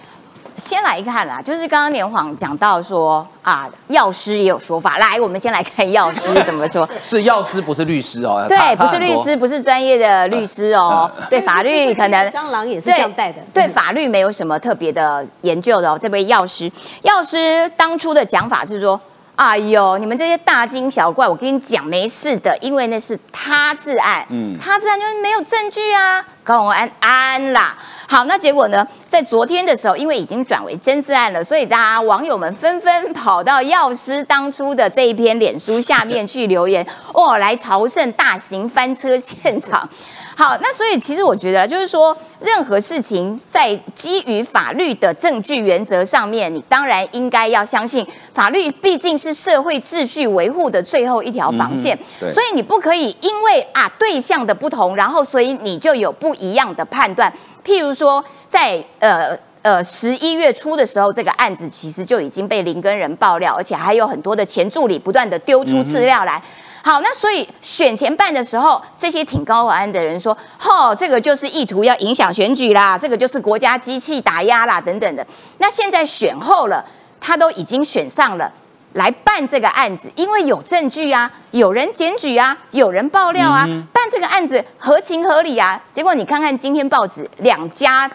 [0.62, 5.00] 先来看啦，就是刚刚年晃讲到说啊，药师也有说法。
[5.00, 6.88] 来，我们先来看药师怎么说。
[7.04, 8.46] 是药师，不是律师哦。
[8.48, 11.10] 对，不是律师，不是专业的律师哦。
[11.32, 13.42] 对，法律可能蟑螂也是这样带的。
[13.52, 15.98] 对，法律没有什么特别的研究的哦。
[16.00, 16.72] 这位药师，
[17.02, 19.02] 药师当初的讲法是说。
[19.34, 26.24] 哎呦，你们这些大惊小怪，我跟你讲没事的，因为那是他自案，嗯，他自案就是没有证据啊，
[26.60, 27.78] 安安啦。
[28.08, 39.88] 好，那结果呢，在昨天的时候，因为已经转为真字案了，所以大家网友们纷纷跑到药师当初的这一篇脸书下面去留言， 哦，来朝圣大型翻车现场。
[40.36, 51.98] 好，那所以其实我觉得，就是说，任何事情在基于法律的证据原则上面，你当然应该要相信法律，毕竟是社会秩序维护的最后一条防线。
[52.20, 57.32] 所以你不可以因为啊对象的不同，然后所以你就有不一样的判断。
[57.64, 66.42] 譬如说，在呃呃十一月初的时候，这个案子其实就已经被林根人爆料，而且还有很多的前助理不断的丢出资料来。
[66.84, 75.24] 好，那所以选前办的时候，这些挺高法案的人说：“吼，这个就是意图要影响选举啦，这个就是国家机器打压啦，等等的。”
[75.60, 76.84] 那现在选后了，
[77.20, 78.52] 他都已经选上了，
[78.94, 85.82] 来办这个案子，因为有证据啊，有人检举啊，有人爆料啊，办这个案子合情合理啊。
[85.94, 88.10] 结果你看看今天报纸，两家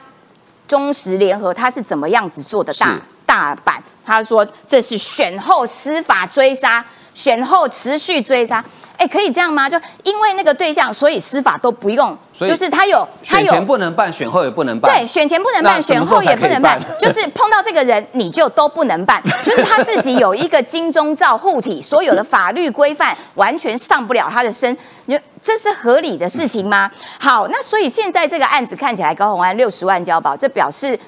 [0.69, 3.83] 中实联合，他是怎么样子做的大大版？
[4.05, 6.85] 他说这是选后司法追杀。
[7.17, 8.63] 选后持续追杀，
[8.97, 9.69] 哎，可以这样吗？
[9.69, 14.93] 就因为那个对象，所以司法都不用，就是他有，他有，选前不能办，选后也不能办。
[14.93, 26.91] 对，选前不能办，选后也不能办，就是碰到这个人你就都不能办，就是他自己有一个金钟罩护体，所有的法律规范完全上不了他的身，你这是合理的事情吗？
[27.19, 30.99] 好，那所以现在这个案子看起来高洪安六十万交保，这表示。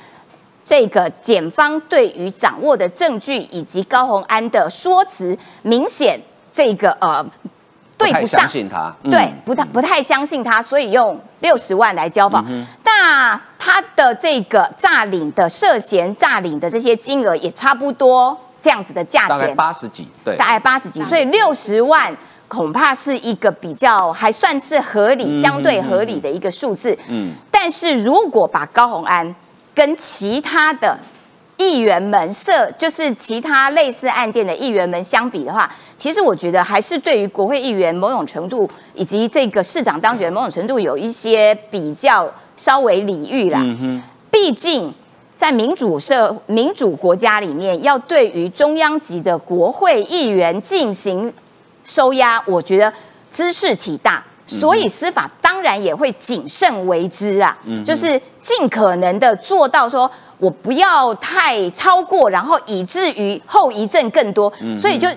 [0.64, 6.20] 这个检方对于掌握的证据以及高洪安的说辞，明显
[6.52, 7.24] 这个呃
[7.98, 12.42] 对不上，相信他，对不太不太相信他，所以用六十万来交保。
[12.84, 26.96] 那他的这个诈领的涉嫌诈领的这些金额也差不多这样子的价钱，大概八十几，对，大概八十几，所以六十万恐怕是一个比较还算是合理、相对合理的一个数字。
[27.08, 29.34] 嗯，但是如果把高红安
[29.74, 30.96] 跟其他的
[31.58, 43.60] 议员们设，就是其他类似案件的议员们相比的话，其实我觉得还是对于国会议员某种程度，以及这个市长当选某种程度有一些比较稍微礼遇啦。
[44.30, 44.94] 毕竟
[45.36, 51.32] 在民主社民主国家里面，要对于中央级的国会议员进行
[51.84, 52.92] 收押，我觉得
[53.28, 54.24] 姿势体大。
[54.46, 65.08] 所以司法当然也会谨慎为之啊，就是尽可能的做到说，我不要太超过，然后以至于后遗症更多，所以就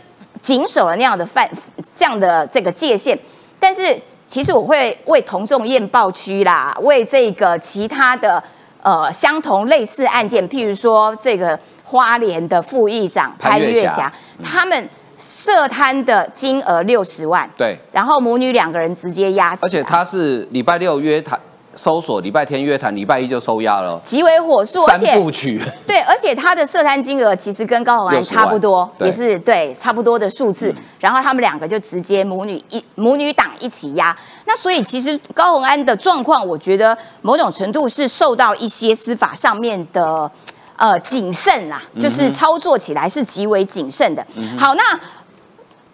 [0.42, 1.50] 谨守了那样的范
[1.96, 3.18] 这样的这个界限。
[3.60, 8.44] 但是其实我会为同众验报区啦，为这个其他的
[8.82, 14.12] 呃相同类似案件，譬如说这个花莲的副议长潘月霞，
[14.44, 14.90] 他们。
[15.24, 21.40] 涉贪的金额六十万，对，然后母女两个人直接押，而且他是礼拜六约谈
[21.76, 25.62] 搜索，礼拜天约谈，礼拜一就收押了，极为火速，三部曲。
[25.88, 30.74] 对，而且他的涉贪金额其实跟高宏安差不多，也是对差不多的数字。
[31.00, 34.16] 然后他们两个就直接母女一母女党一起押。
[34.46, 40.30] 那所以其实高宏安的状况，我觉得某种程度是受到一些司法上面的。
[40.78, 44.26] 呃，谨慎啦，就是操作起来是极为谨慎的。
[44.58, 44.82] 好，那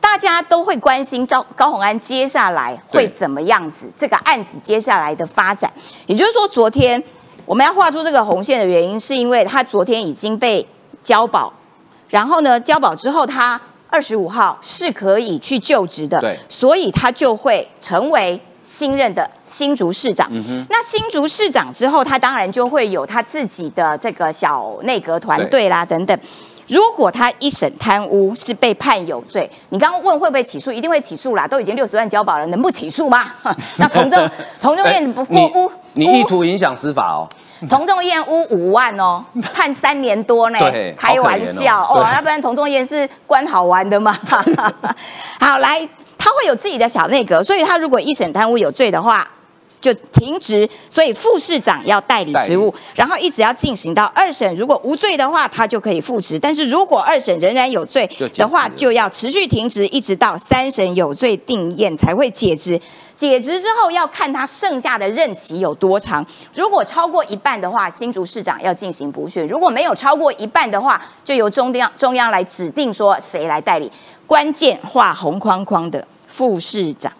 [0.09, 3.91] 大家都会关心高高宏安接下来会怎么样子？
[3.97, 5.69] 这个案子接下来的发展，
[6.05, 7.03] 也就是说，昨天
[7.45, 10.65] 我们要画出这个红线的原因，是因为他昨天已经被
[11.01, 11.51] 交保，
[12.07, 18.41] 然后呢，交保之后他二十五号是可以去就职的，所以他就会成为。
[18.63, 20.29] 新任的新竹市长，
[20.69, 26.19] 那新竹市长之后，他当然就会有他自己的这个小内阁团队啦，等等。
[26.67, 33.23] 如果他一审贪污是被判有罪，你刚刚问会不会起诉，一定会起诉啦，都已经六十万交保了，能不起诉吗？
[33.77, 34.29] 那同中
[34.61, 35.71] 同中院不过污。
[35.93, 37.27] 你意图影响司法哦。
[37.69, 44.15] 童仲彦污五万哦， 判三年多呢对，开玩笑哦要不然童仲彦是关好玩的嘛。
[45.39, 45.79] 好，来，
[46.17, 49.27] 他会有自己的小内阁，所以他如果一审贪污有罪的话。
[49.87, 62.79] 就停职，所以副市长要代理职务，然后一直要进行到二审，如果无罪的话，他就可以复职；但是如果二审仍然有罪的话，就要持续停职，一直到三审有罪定验才会解职。
[63.15, 73.89] 解职之后要看他剩下的任期有多长，如果超过一半的话，新竹市长要进行补选；如果没有超过一半的话，就由中央中央来指定说谁来代理。
[74.27, 77.11] 关键画红框框的副市长。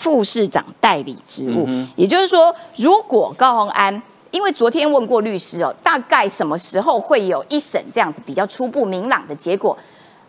[0.00, 9.76] 副市长代理职务，也就是说，如果高鸿安，因为昨天问过律师哦，大概什么时候会有一审这样子比较初步明朗的结果？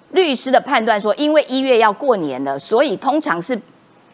[0.10, 3.58] 律师的判断说，因为一月要过年了，所以通常是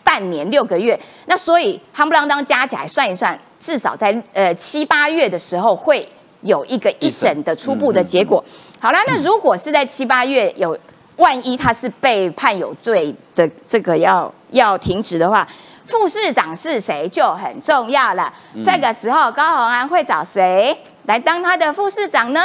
[0.03, 6.07] 半年六个月，那所以夯不啷当加起来算一算，至少在呃七八月的时候会
[6.41, 8.45] 有一个一审的初步的结果。
[8.79, 10.77] 好了，那如果是在七八月有。
[11.17, 15.47] 万一他是被判有罪的，这个要要停职的话，
[15.85, 18.31] 副市长是谁就很重要了。
[18.63, 22.41] 这个时候高鸿安会找谁来当他的副市长呢？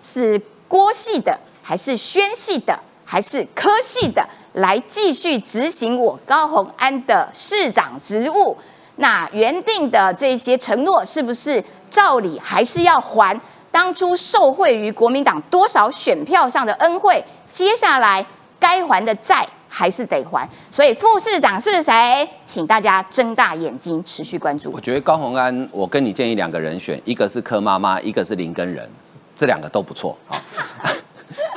[0.00, 8.56] 是郭系的，还是宣系的，还是科系的，来继续执行我高鸿安的市长职务？
[8.96, 13.40] 那原定的这些承诺是不是照理还是要还？
[13.70, 17.22] 当初受惠于国民党多少选票上的恩惠？
[17.56, 18.22] 接下来
[18.60, 22.28] 该还的债还是得还，所以副市长是谁？
[22.44, 24.70] 请大家睁大眼睛，持续关注。
[24.70, 28.86] 我觉得高鸿安，我跟你建议两个人选，一个是柯妈妈，一个是林根人，
[29.34, 30.14] 这两个都不错。
[30.26, 30.38] 好，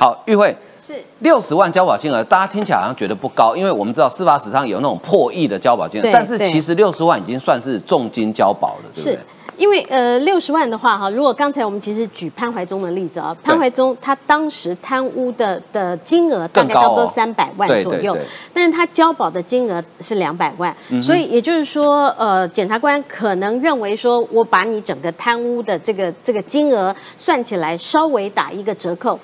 [0.00, 9.18] 好，玉慧是六十万交保金额，大家听起来好像觉得不高，因为我们知道司法史上有那种破亿的交保金额，但是其实六十万已经算是重金交保了，对不对？
[9.60, 18.16] 因为呃六十万的话哈，如果刚才我们其实举潘怀忠的例子啊，潘怀忠他当时贪污的的金额大概差不多三百万左右，
[18.54, 29.20] 但是他交保的金额是两百万，所以也就是说呃检察官可能认为说我把你整个贪污的这个这个金额算起来稍微打一个折扣。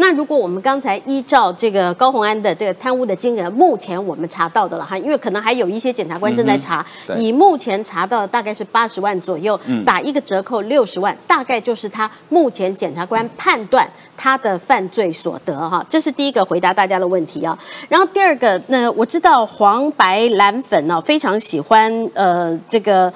[0.00, 6.84] 那如果我们刚才依照这个高鸿安的这个贪污的金额，目前我们查到的了哈，因为可能还有一些检察官正在查，
[7.16, 13.86] 以目前查到大概是八十万左右，打一个折扣六十万，大概就是他目前检察官判断
[14.16, 17.56] 他的犯罪所得哈，这是第一个回答大家的问题啊。
[17.90, 23.12] 然后第二个，那我知道黄白蓝粉呢非常喜欢呃这个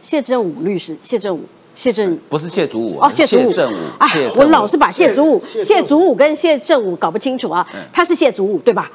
[0.00, 1.42] 谢振武律师，谢振武。
[1.78, 3.52] 谢振武不是谢祖武哦，谢祖武。
[3.98, 6.12] 哎，我老是把谢祖武、谢祖武。
[6.12, 8.90] 跟谢振武搞不清楚啊，他是谢祖武对吧？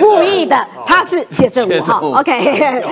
[0.00, 2.82] 故意的，他是谢 振武哈，OK，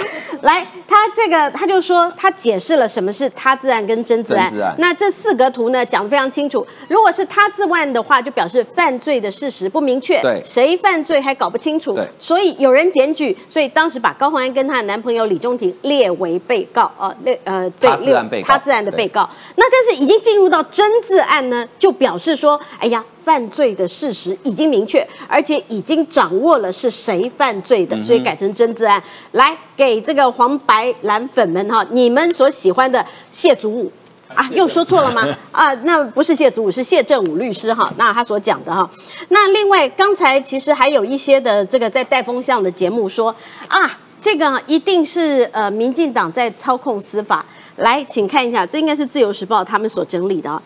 [0.43, 23.05] 来，他这个他就说他解释了什么是他自案跟真自案，那这四格图呢讲的非常清楚，如果是他自案的话，就表示犯罪的事实不明确，对，谁犯罪还搞不清楚，所以有人检举，所以当时把高鸿安跟她的男朋友李中庭列为被告啊，列呃对，列他自案的被告，那但是已经进入到真自案呢，就表示说，哎呀。
[23.25, 29.03] 犯罪的事实已经明确，而且已经掌握了是谁犯罪的，所以改成真自案。
[29.33, 33.93] 来给这个黄白蓝粉们哈，你们所喜欢的谢祖武
[34.35, 35.25] 啊，又说错了吗？
[35.53, 37.93] 啊，那不是谢祖武，是谢振武律师哈。
[37.97, 38.91] 那他所讲的哈，
[39.29, 43.33] 那另外刚才其实还有一些的这个在带风向的节目说
[43.69, 47.47] 啊，这个一定是呃民进党在操控司法。
[47.77, 50.61] 来，请看一下，这应该是自由时报他们所整理的啊。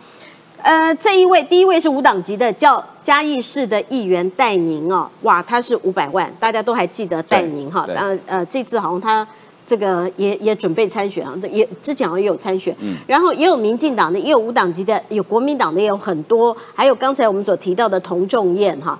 [0.62, 9.26] 呃，这一位第一位是无党籍的，叫嘉义市的议员戴宁哦，哇，他是五百万，大家都还记得戴宁哈，然呃这次好像他
[9.66, 18.96] 这个也也准备参选啊，也之前好像也有参选，嗯，然后也有民进党的，也有无党籍的，有国民党的也有很多，还有刚才我们所提到的童仲彦哈，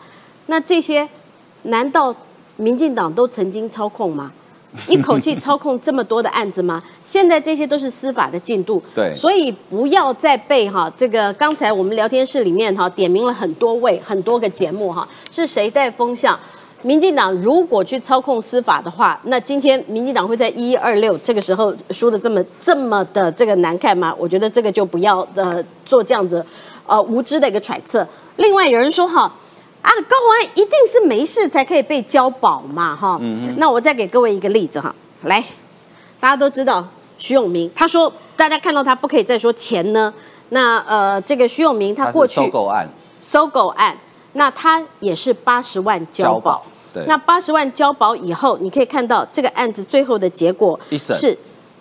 [0.47, 1.09] 那这些
[1.63, 2.13] 难道
[2.57, 4.33] 民进党都曾经操控吗？
[4.89, 6.83] 一口气操控这么多的案子吗？
[7.05, 16.39] 现在这些都是司法的进度，对，所以不要再被哈这个刚才我们聊天室里面哈点名了很多位很多个节目哈，是谁带风向？
[16.83, 24.15] 民进党如果去操控司法的话，那今天民进党会在一二六这个时候输的这么这么的这个难看吗？
[24.19, 26.45] 我觉得这个就不要呃做这样子
[26.87, 28.07] 呃无知的一个揣测。
[28.37, 29.33] 另外有人说哈。
[29.83, 33.19] 啊，高宏安一定是没事才可以被交保嘛，哈。
[33.21, 35.43] 嗯那我再给各位一个例子哈，来，
[36.19, 36.87] 大家都知道
[37.19, 40.13] 徐永明，他说大家看到他不可以再说钱呢。
[40.51, 43.97] 那呃，这个徐永明他过去收购案，搜狗案，
[44.35, 46.65] 那他也是八十万交保。
[46.93, 47.05] 对。
[47.07, 51.37] 那八十万交保以后，你可以看到这个案子最后的结果是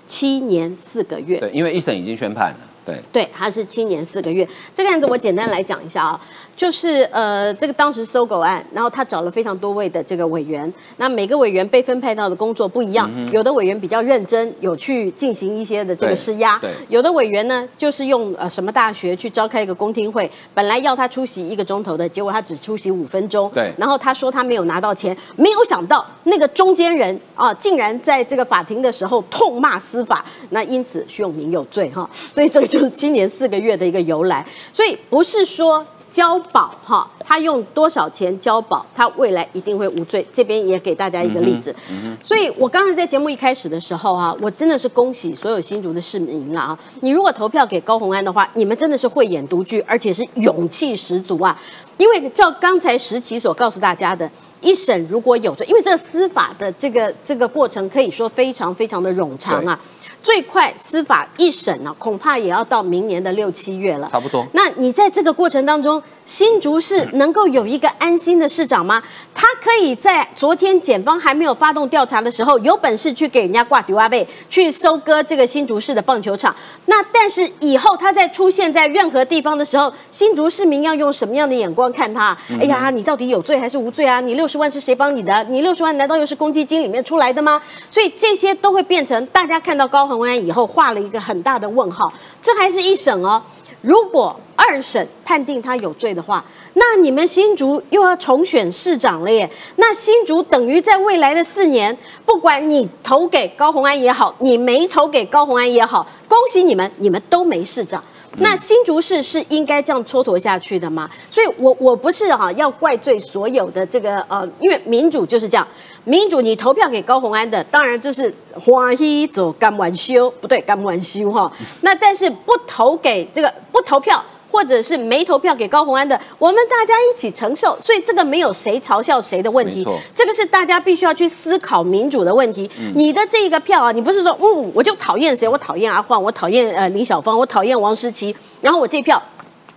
[0.07, 1.39] 七年四个月。
[1.39, 2.57] 对，因为一审已经宣判了。
[2.83, 4.47] 对对，他是七年四个月。
[4.73, 6.19] 这个案子我简单来讲一下啊，
[6.61, 32.67] 就是呃，这个当时搜狗案，然后他找了非常多位的这个委员，那每个委员被分配到的工作不一样，有的委员比较认真，有去进行一些的这个施压，有的委员呢就是用呃什么大学去召开一个公听会，本来要他出席一个钟头的，结果他只出席五分钟，对，然后他说他没有拿到钱，没有想到那个中间人啊，竟然在这个法庭的时候痛骂司法，那因此徐永明有罪哈，所以这个。
[32.67, 40.23] 就是今年四个月的一个由来，所以不是说交保哈，他用多少钱交保，他未来一定会无罪。
[40.33, 41.73] 这边也给大家一个例子。
[42.21, 46.79] 所以我刚才在节目一开始的时候啊，我真的是恭喜所有新竹的市民了啊！
[46.99, 51.57] 你如果投票给高鸿安的话，你们真的是慧眼独具，而且是勇气十足啊！
[51.97, 59.79] 因为照刚才石奇所告诉大家的，一审如果有罪，因为这个司法的这个这个过程可以说非常非常的冗长啊。
[60.23, 64.07] 最快司法一审呢，恐怕也要到明年的六七月了。
[64.11, 64.45] 差不多。
[64.53, 69.01] 那你在这个过程当中，新竹市能够有一个安心的市长吗？
[69.33, 76.55] 他可以在昨天检方还没有发动调查的时候，有本事去给人家挂丢阿贝，去收割这个新竹市的棒球场。
[76.85, 82.37] 那但是以后他在出现在任何地方的时候，新竹市民要用什么样的眼光看他？
[82.59, 84.21] 哎呀，你到底有罪还是无罪啊？
[84.21, 85.43] 你六十万是谁帮你的？
[85.45, 87.59] 你六十万难道又是公积金里面出来的吗？
[87.89, 90.10] 所以这些都会变成大家看到高。
[90.15, 93.41] 洪安以后画了一个很大的问号，这还是一审哦。
[93.81, 96.45] 如果二审判定他有罪的话，
[96.75, 99.49] 那你们新竹又要重选市长了耶。
[99.77, 108.03] 那新竹等于在未来的四年，不管你投给高洪安也好，你没投给高洪安也好，恭喜你们，你们都没市长。
[108.37, 111.09] 那新竹市是应该这样蹉跎下去的吗？
[111.29, 115.67] 所以，我我不是哈要怪罪所有的这个呃，因为民主就是这样。
[116.03, 121.51] 民主，你投票给高鸿安的，当然这是欢喜走甘完修，不对，甘完修哈。
[121.81, 124.23] 那但是不投给这个不投票。
[124.51, 132.69] 或者是没投票给高鸿安的，我们大家一起承受，所以这个没有谁嘲笑谁的问题，这个是大家必须要去思考民主的问题。
[132.93, 139.23] 你的这一个票啊，你不是说，嗯，我就讨厌谁，我讨厌阿晃，我讨厌呃李小芳，我讨厌王诗琪，然后我这票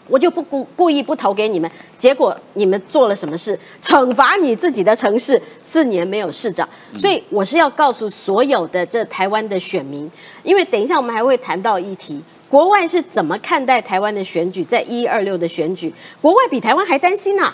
[0.08, 3.58] 我就不故故意不投给你们，结果你们做了什么事？
[3.82, 10.10] 惩罚你自己的城市四年没有市长，所以我是要告诉所有的这台湾的选民，
[10.42, 12.22] 因为等一下我们还会谈到议题。
[12.48, 14.62] 国外是怎么看待台湾的选举？
[14.62, 17.52] 在一二六的选举，国外比台湾还担心呐。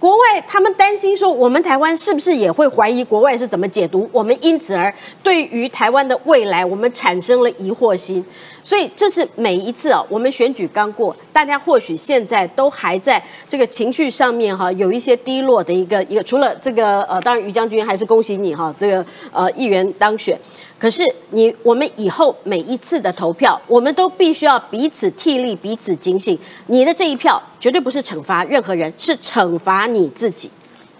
[0.00, 4.36] 国外他们担心说，我们台湾是不是也会怀疑国外是怎么解读我们？
[4.40, 8.24] 因此而对于台湾的未来，我们产生了疑惑心。
[8.62, 16.22] 所以这是每一次啊，我们选举刚过，大家或许现在都还在这个情绪上面哈，有一些低落的一个一个。
[16.22, 20.38] 除了这个呃，当然于将军还是恭喜你哈，这个呃议员当选。
[20.78, 26.38] 可是你我们以后每一次的投票，我们都必须要彼此替力，彼此警醒。
[26.66, 30.50] 你的这一票绝对不是惩罚任何人，是惩罚你自己。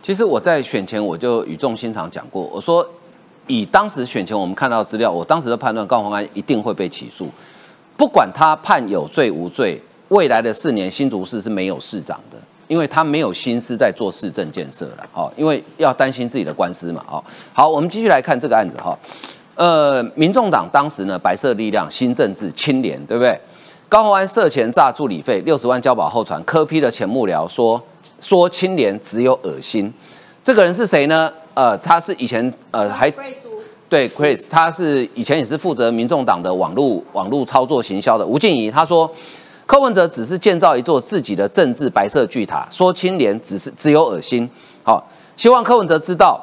[0.03, 2.85] 其实我在选前我就语重心长讲过，我说
[3.47, 7.29] 以当时选前我们看到资料，我当时的判断高鸿安一定会被起诉，
[8.03, 12.37] 不管他判有罪无罪，未来的四年新竹市是没有市长的，
[12.67, 17.23] 因为他没有心思在做市政建设了，哦，因为要担心自己的官司嘛，哦，
[17.53, 18.99] 好，我们继续来看这个案子哈。
[19.55, 23.39] 呃，民众党当时呢，白色力量、新政治、清廉，对不对？
[23.89, 27.81] 高鸿安涉嫌诈助理费六十万交保候传，科批的前幕僚说
[28.19, 29.95] 说清廉只有恶心。
[30.43, 31.33] 这个人是谁呢？
[31.55, 33.09] 呃，他是以前呃还
[33.93, 38.71] 对 Chris，他是以前也是负责民众党的网络网络操作行销的吴静怡。
[38.71, 39.11] 他说
[39.67, 44.49] 柯文哲只是建造一座自己的政治白色巨塔，说清廉只是只有恶心。
[44.83, 46.41] 好，希望柯文哲知道。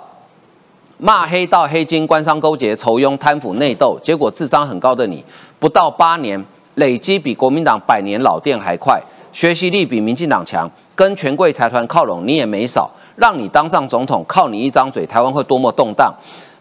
[0.99, 5.23] 骂黑道、黑金、官商勾结、仇庸、贪腐、内斗，结果智商很高的你，
[5.57, 6.45] 不到八年，
[6.75, 16.13] 累积比国民党百年老店还快，学习力比民进党强，跟权贵财团靠拢，你也没少，让你当上总统，靠你一张嘴，台湾会多么动荡？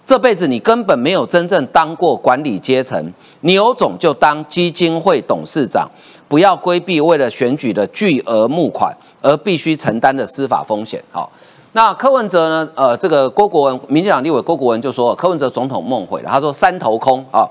[0.08, 5.86] 这辈子你根本没有真正当过管理阶层，你有种就当基金会董事长，
[6.26, 11.04] 不要规避为了选举的巨额募款而必须承担的司法风险。
[11.12, 11.30] 好。
[11.72, 12.66] 那柯文哲呢？
[12.74, 16.30] 呃，这个郭国文，民进党立委郭国文就说，柯文哲总统梦毁了。
[16.30, 17.46] 他说三头空啊，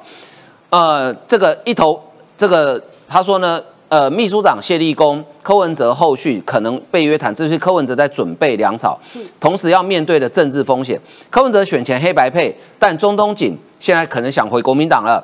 [0.72, 2.02] 呃，这个一头，
[2.36, 9.00] 这个他说呢，呃，秘书长谢立功，柯文哲后续可能被约谈，这是柯文哲在准备粮草，
[9.40, 11.00] 同时要面对的政治风险。
[11.30, 15.24] 柯文哲选前黑白配，但中东锦现在可能想回国民党了。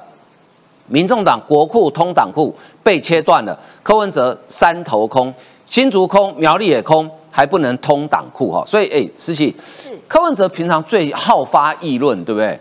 [0.87, 5.33] 民众党国库通党库被切断了，柯文哲三头空，
[5.65, 7.09] 新竹空，苗栗也空。
[7.35, 9.51] 还不能通党库哈，所以哎，思琪，
[10.07, 12.59] 柯文哲平常最好发议论，对不对？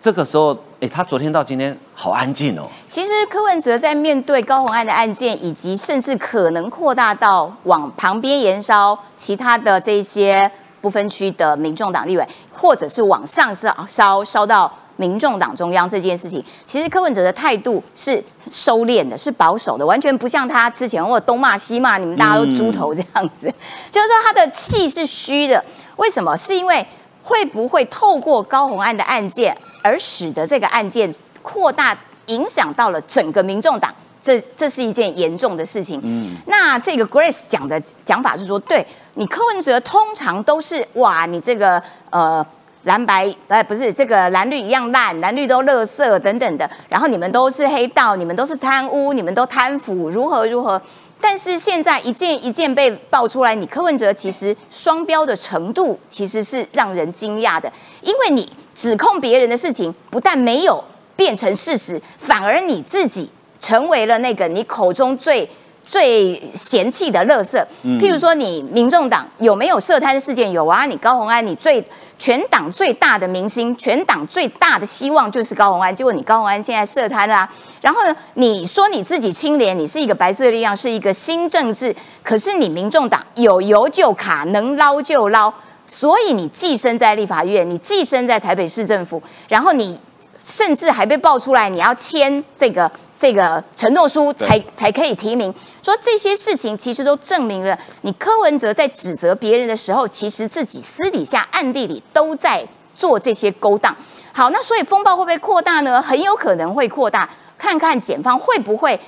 [0.00, 0.56] 这个时候
[0.88, 2.68] 他昨天到今天好安静哦。
[2.88, 23.52] 其实柯文哲在面对高虹安的案件，以及甚至可能扩大到往旁边延烧其他的这些不分区的民众党立委，或者是往上烧烧烧到民众党中央这件事情，其实柯文哲的态度是收敛的，是保守的，完全不像他之前或东骂西骂，你们大家都猪头这样子。
[23.90, 25.62] 就是说他的气是虚的，
[25.96, 26.34] 为什么？
[26.36, 26.86] 是因为
[27.22, 29.54] 会不会透过高红案的案件？
[29.86, 36.00] 而使得这个案件扩大，影响到了整个民众党，这这是一件严重的事情。
[36.02, 38.84] 嗯，那这个 Grace 讲的讲法是说，对
[39.14, 41.80] 你柯文哲通常都是哇，你这个
[42.10, 42.44] 呃
[42.82, 50.82] 蓝白呃不是这个蓝绿一样烂，蓝绿都垃圾等等的，然后你们都是黑道，你们都是贪污，你们都贪腐，如何如何。
[51.28, 57.70] 但是现在一件一件被爆出来，你柯文哲其实双标的程度其实是让人惊讶的，
[58.00, 60.82] 因为你指控别人的事情不但没有
[61.16, 65.50] 变成事实，反而你自己成为了那个你口中最。
[65.88, 67.64] 最嫌弃的垃圾，
[68.00, 70.50] 譬如说你民众党有没有涉贪事件？
[70.50, 71.82] 有啊，你高鸿安，你最
[72.18, 75.94] 全党最大的明星，全党最大的希望就是高鸿安。
[75.94, 77.48] 结果你高鸿安现在涉贪啊，
[77.80, 85.52] 然后呢，你说你自己清廉，你是一个白色力量，是一个新政治，可是你民众党有油就卡，能捞就捞，
[85.86, 90.00] 所以你寄生在立法院，你寄生在台北市政府，然后你
[90.40, 92.90] 甚至还被爆出来你要签这个。
[93.18, 95.52] 这个承诺书才才可以提名，
[95.82, 103.94] 说这些事情其实都证明了，你柯文哲在指责别人的时候，其实自己私底下暗地里都在做这些勾当。
[104.32, 106.00] 好，那所以风暴会不会扩大呢？
[106.02, 108.98] 很有可能会扩大，看看检方会不会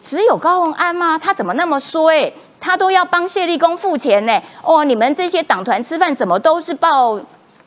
[0.00, 1.18] 只有高鸿安吗？
[1.18, 2.10] 他怎么那么说？
[2.10, 2.32] 哎？
[2.60, 4.42] 他都要帮谢立功付钱呢？
[4.62, 7.18] 哦，你们这些党团吃饭怎么都是报？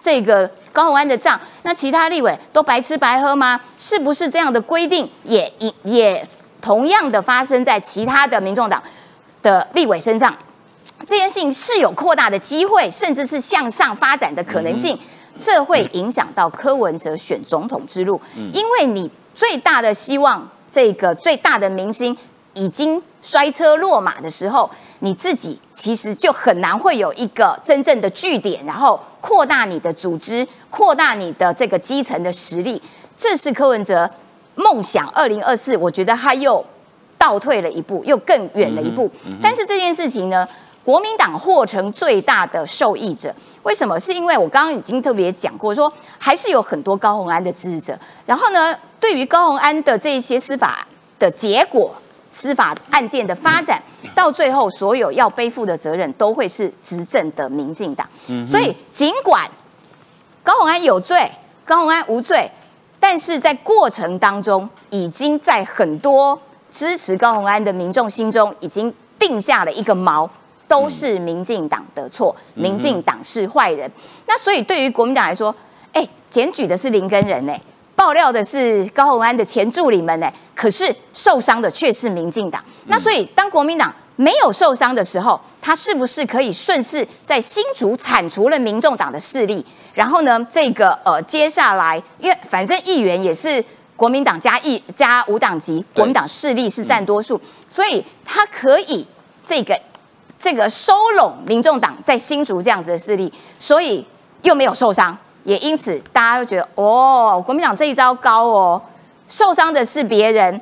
[0.01, 3.59] 这个高鸿安的账，那其他立委都白吃白喝吗？
[3.77, 6.27] 是不是这样的规定也也也
[6.61, 8.81] 同样的发生在其他的民众党
[9.41, 10.35] 的立委身上？
[10.99, 14.97] 这件事情是有扩大的机会，甚至是向上发展的可能性。
[15.37, 18.21] 这会影响到柯文哲选总统之路，
[18.53, 22.15] 因为你最大的希望，这个最大的明星
[22.53, 24.69] 已经摔车落马的时候，
[24.99, 28.99] 你自己其实就很难会有一个真正的据点，然后。
[29.21, 32.81] 扩大你的组织，扩大你的这个基层的实力，
[33.15, 34.09] 这是柯文哲
[34.55, 35.07] 梦想。
[35.09, 36.65] 二零二四，我觉得他又
[37.17, 39.09] 倒退了一步，又更远了一步。
[39.41, 40.47] 但是这件事情呢，
[40.83, 43.99] 国民党获成最大的受益者，为什么？
[43.99, 47.97] 是因为我刚刚已经特别讲过，说还是有很多高鸿安的支持者。
[48.25, 50.87] 然后呢，对于高鸿安的这些司法
[51.19, 51.93] 的结果。
[52.31, 53.81] 司法案件的发展，
[54.15, 58.07] 到最后所有要背负的责任都会是执政的民进党。
[58.47, 59.49] 所以，尽管
[60.41, 61.29] 高鸿安有罪，
[61.65, 62.49] 高鸿安无罪，
[62.99, 70.27] 但是在过程当中，已经在很多支持高鸿安的民众心中，已经定下了一个锚，
[70.67, 73.91] 都是民进党的错，民进党是坏人。
[74.25, 75.53] 那所以，对于国民党来说，
[75.93, 77.53] 哎，检举的是林根人呢？
[78.01, 82.59] 爆料的是高鸿安的前助理们呢，可是受伤的却是民进党。
[82.87, 89.63] 那所以当国民党没有受伤的时候，他是不是可以顺势在新竹铲除了民众党的势力？
[89.93, 93.63] 然后呢，这个呃接下来，因为反正议员也是
[93.95, 99.05] 国民党加一加无党籍，国民党势力是占多数，所以他可以
[99.45, 99.79] 这个
[100.39, 104.03] 这个收拢民众党在新竹这样子的势力，所以
[104.41, 105.15] 又没有受伤。
[105.43, 108.81] 也因此，大家都觉得哦，国民党这一招高哦，
[109.27, 110.61] 受伤的是别人，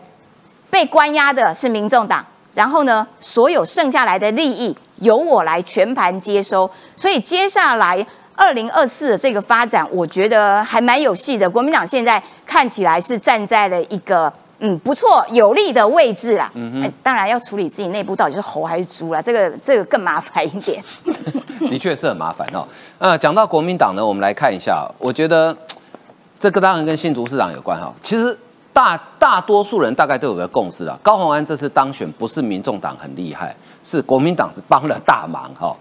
[0.70, 6.70] 被关押的是民众党，然后呢，所有剩下来的利益由我来全盘接收。
[6.96, 8.06] 所以接下来
[8.36, 11.50] 二零二四的这个发展，我觉得还蛮有戏的。
[11.50, 14.32] 国民党现在看起来是站在了一个。
[14.60, 16.52] 嗯，不错，有利的位置啦。
[16.54, 20.84] 嗯哼，当然要处理自己内部到底是猴还是猪啦，这个这个更麻烦一点。
[21.70, 22.68] 的确是很麻烦哦。
[22.98, 25.56] 呃，讲到国民党呢，我们来看一下，我觉得
[26.40, 27.94] 这个当然跟新竹市长有关哈。
[28.02, 28.38] 其实
[28.74, 35.76] 大大多数人大概都有个共识啊，高鸿安这次当选不是民众党很厉害，是国民党是帮了大忙哈。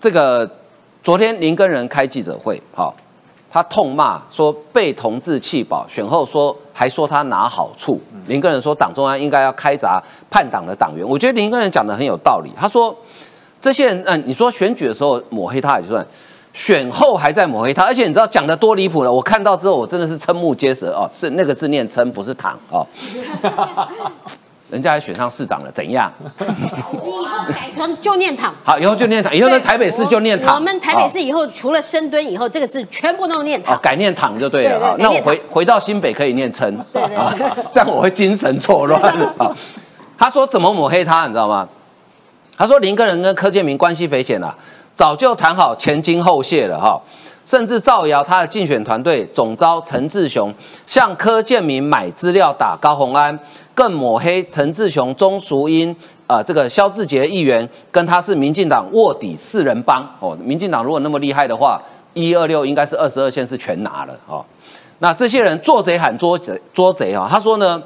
[0.00, 0.48] 这个
[1.02, 2.94] 昨天林根人开记者会，好。
[3.54, 8.00] 他痛骂说被同志气饱，选后说还说他拿好处。
[8.26, 12.50] 林根人说党中央应该要开闸叛党的党员，我觉得林根人讲的很有道理。
[12.58, 12.92] 他说
[13.60, 16.04] 这些人，嗯，你说选举的时候抹黑他也就算，
[16.52, 19.12] 选后还在抹黑他，而且你知道讲的多离谱呢？
[19.12, 22.84] 我看到之后我真的是瞠目结舌哦，是那个字念瞠，不是躺哦。
[24.74, 26.12] 人家还选上市长了，怎样？
[27.04, 28.52] 你以后改成就念堂。
[28.64, 30.56] 好，以后就念堂，以后在台北市就念堂。
[30.56, 33.76] 我们台北市以后除了深蹲以后，这个字全部都念堂。
[33.76, 34.96] 哦，改念堂就对了哈。
[34.98, 37.16] 那我回回到新北可以念称，对对，
[37.72, 39.00] 这样我会精神错乱
[39.38, 39.54] 啊。
[40.18, 41.68] 他说怎么抹黑他，你知道吗？
[42.58, 44.52] 他说林根人跟柯建明关系匪浅了，
[44.96, 47.00] 早就谈好前金后谢了哈。
[47.46, 50.50] 甚至造谣他的竞选团队总招陈志雄
[50.86, 53.38] 向柯建明买资料打高红安，
[53.74, 55.94] 更抹黑陈志雄、钟淑英、
[56.26, 60.36] 呃这个肖志杰议员跟他是民进党卧底四人帮哦。
[60.40, 64.44] 民进党如果那么厉害的话，一二六应该是二十二县是全拿了哦。
[65.00, 67.82] 那这些人做贼喊捉贼捉贼哈，他说呢，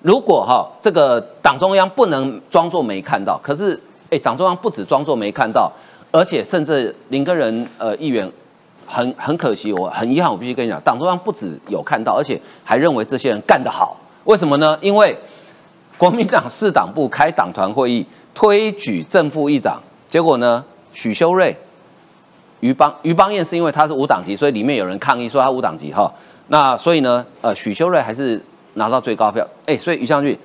[0.00, 3.78] 如果哈这个党中央不能装作没看到，可是
[4.10, 5.70] 哎党中央不止装作没看到。
[6.14, 8.30] 而且甚至林根人呃议员
[8.86, 13.96] 很很可惜，我很遗憾，我必须跟你讲，党中央不止有看到，而且还认为这些人干得好。
[14.24, 14.78] 为什么呢？
[14.80, 15.16] 因为
[15.98, 21.56] 国民党四党部开党团会议，推举正副议长，结果呢，许修睿、
[22.60, 26.12] 于邦于邦彦是因为他是无党籍，所以里面有人抗议说他无党籍哈。
[26.48, 28.42] 那所以呢，呃，许修睿还是
[28.74, 29.46] 拿到最高票。
[29.66, 30.38] 哎，所以于将军，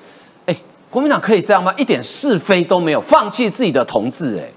[0.46, 0.56] 哎，
[0.90, 1.74] 国民党可以这样吗？
[1.78, 4.50] 一点是非都没有，放弃自己的同志，哎。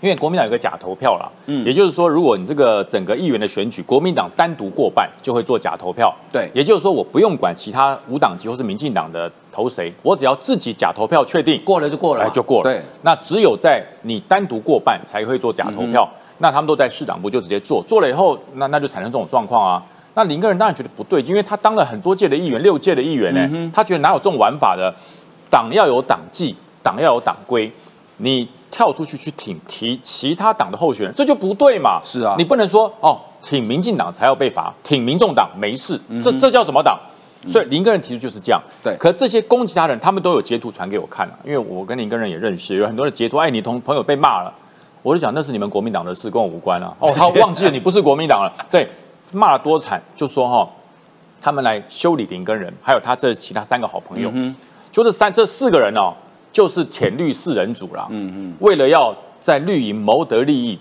[0.00, 12.64] 因为国民党有个假投票啦，嗯，也就是说，如果你这个整个议员的选举，国民党单独过半，就会做假投票，对，也就是说，我不用管其他无党籍或是民进党的投谁，我只要自己假投票确定过了就过了，就过了。
[12.64, 19.82] 对，那只有在你单独过半才会做假投票，那他们都在市党部就直接做，做了以后，那那就产生这种状况啊。
[20.14, 24.94] 那林个人当然觉得不对，因为他当了很多届的议员，六届的议员呢，他觉得哪有这种玩法的？
[25.48, 27.70] 党要有党纪，党要有党规，
[28.18, 28.48] 你。
[28.68, 31.98] 跳出去去挺提其他党的候选人，这就不对嘛？
[32.02, 36.98] 是啊，你不能说哦，挺民进党才要被罚，挺民众党没事，这这叫什么党？
[37.48, 38.60] 所以林根人提出就是这样。
[38.82, 44.52] 对，可这些攻击他人，他们都有截图传给我看了，因为我跟林根人也认识，有很多人截图，哎，你同朋友被骂了，
[45.00, 46.94] 我就讲那是你们国民党的事，跟我无关啊。
[46.98, 48.52] 哦，他忘记了你不是国民党了。
[48.70, 48.86] 对，
[49.32, 50.68] 骂了多惨，就说哈，
[51.40, 54.30] 他们来修理林根人，还有他这其他三个好朋友，
[54.92, 56.12] 就这三这四个人哦。
[56.56, 60.78] 就是舔绿四人组啦，嗯嗯，为了要在绿营谋得利益，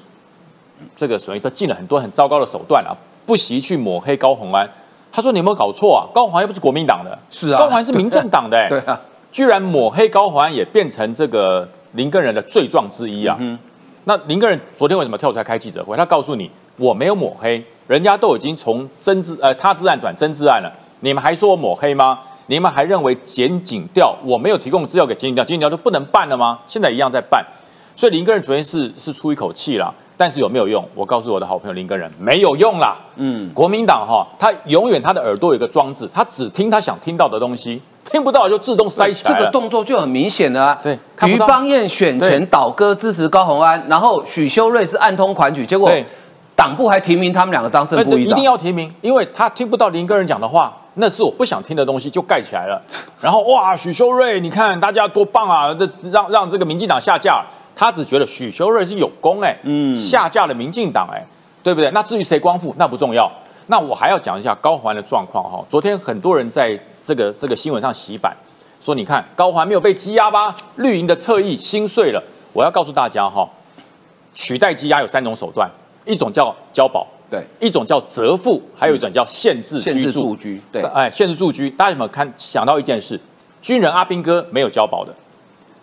[0.96, 2.96] 这个所以说进了很多很糟糕的手段啊，
[3.26, 4.66] 不惜去抹黑高鸿安。
[5.12, 6.08] 他说你有没有搞错啊？
[6.14, 8.98] 高鸿安又不是国民党的，是啊，高鸿安是民众党的， 对啊，
[9.34, 13.38] 居然抹黑高鸿安也变成这个林根人的罪状之一啊。
[14.06, 15.98] 那林根人昨天为什么跳出来开记者会？
[15.98, 20.72] 他告诉你我没有抹黑，人家都已经从真治呃他治案转真治案了，
[21.02, 22.18] 你们还说我抹黑吗？
[22.48, 26.60] 你们还认为检警调我没有提供资料给检警调，检警调就不能办了吗？
[26.68, 27.44] 现在一样在办，
[27.96, 30.88] 所以林根人昨天是是出一口气了，但是有没有用？
[30.94, 32.98] 我告诉我的好朋友林根人，没有用啦。
[33.16, 40.78] 嗯，国民党哈，他永远他的耳朵有个装置，他只听他想听到的东西，听不到就自动塞起来这个动作就很明显了。
[40.84, 45.92] 对，于邦彦选前倒戈支持高鸿安，然后许修睿是暗通款曲，结果
[46.56, 50.72] 党部还提名他们两个当正副议长，一定要提名，因为他听不到林根人讲的话。
[50.96, 52.82] 那是我不想听的东西，就盖起来了。
[53.22, 55.74] 然后哇，许修睿，你看大家多棒啊！
[55.74, 57.44] 这让让这个民进党下架，
[57.76, 61.22] 他只觉得许修睿是有功哎，嗯，下架了民进党哎，
[61.62, 61.92] 对不对？
[61.92, 63.30] 那至于谁光复，那不重要。
[63.68, 65.64] 那我还要讲一下高环的状况哈。
[65.68, 68.36] 昨天很多人在这个这个新闻上洗版，
[68.80, 70.56] 说你看高环没有被羁押吧？
[70.76, 72.24] 绿营的侧翼心碎了。
[72.54, 73.46] 我要告诉大家哈，
[74.34, 75.70] 取代羁押有三种手段，
[76.06, 77.06] 一种叫交保。
[77.30, 80.62] 对，一种叫折付，还有一种叫限制居住居。
[80.72, 83.20] 对，哎，限制住居，大家有没有看想到一件事？
[83.62, 85.12] 军人阿兵哥没有交保的，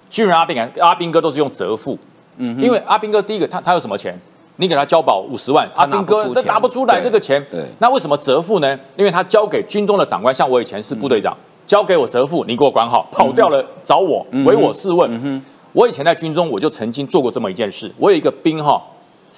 [0.09, 1.99] 军人阿兵阿兵哥都是用折付。
[2.37, 4.17] 嗯，因为阿兵哥第一个他他有什么钱？
[4.57, 7.45] 你给他交保五十万，阿兵哥他拿不出来这个钱。
[7.51, 8.79] 对，那为什么折付呢？
[8.97, 11.37] 因为他交给军中的长官，像我以前是部队长，
[11.67, 15.43] 交给我折付，你给我管好，跑掉了找我，唯我是问。
[15.73, 17.91] 我以前在军中，我就曾经做过这么一件事。
[17.99, 18.81] 我有一个兵哈。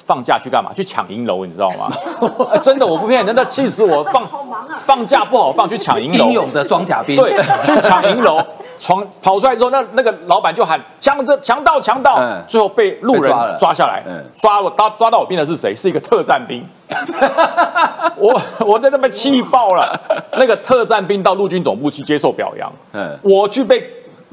[0.07, 0.73] 放假去干嘛？
[0.75, 1.89] 去抢银楼，你知道吗？
[2.61, 4.03] 真的，我不骗你，真的气死我！
[4.05, 4.23] 放
[4.85, 6.27] 放假不好放，去抢银楼。
[6.27, 7.33] 英勇的装甲兵，对，
[7.63, 8.43] 去抢银楼，
[8.79, 14.03] 闯跑出来之后，那那个老板就喊强这强盗强盗，最后被路人抓下来，
[14.37, 15.75] 抓我抓抓到我兵的是谁？
[15.75, 16.67] 是一个特战兵。
[18.17, 19.99] 我我在那边气爆了。
[20.37, 23.83] 那个特战兵到陆军总部去接受表扬，嗯，我去被。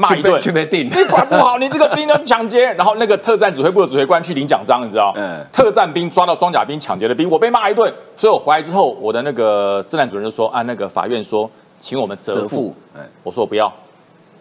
[0.02, 0.88] 骂一顿，就被定。
[0.89, 5.14] 你管不好，你这个兵要抢劫，然后那个特战指挥部的指挥官去领奖章，你知道？
[5.16, 5.39] 嗯。
[5.54, 7.93] 特战兵抓到装甲兵抢劫的兵，我被骂一顿。
[8.16, 11.49] 所以我回来之后，我的那个侦探主任就说：“啊，那个法院说，
[11.80, 13.72] 请我们折付。”哎，我说我不要，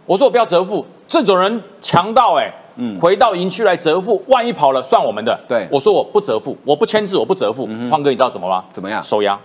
[0.07, 0.85] 我说我不要折付。
[1.07, 5.39] 这种人强盗，哎，嗯，回到营区来折付，万一跑了算我们的。
[5.49, 7.67] 对，我说我不折付，我不签字，我不折付。
[7.91, 8.65] 胖哥，你知道怎么吗？
[8.73, 9.03] 怎么样？
[9.03, 9.39] 收押。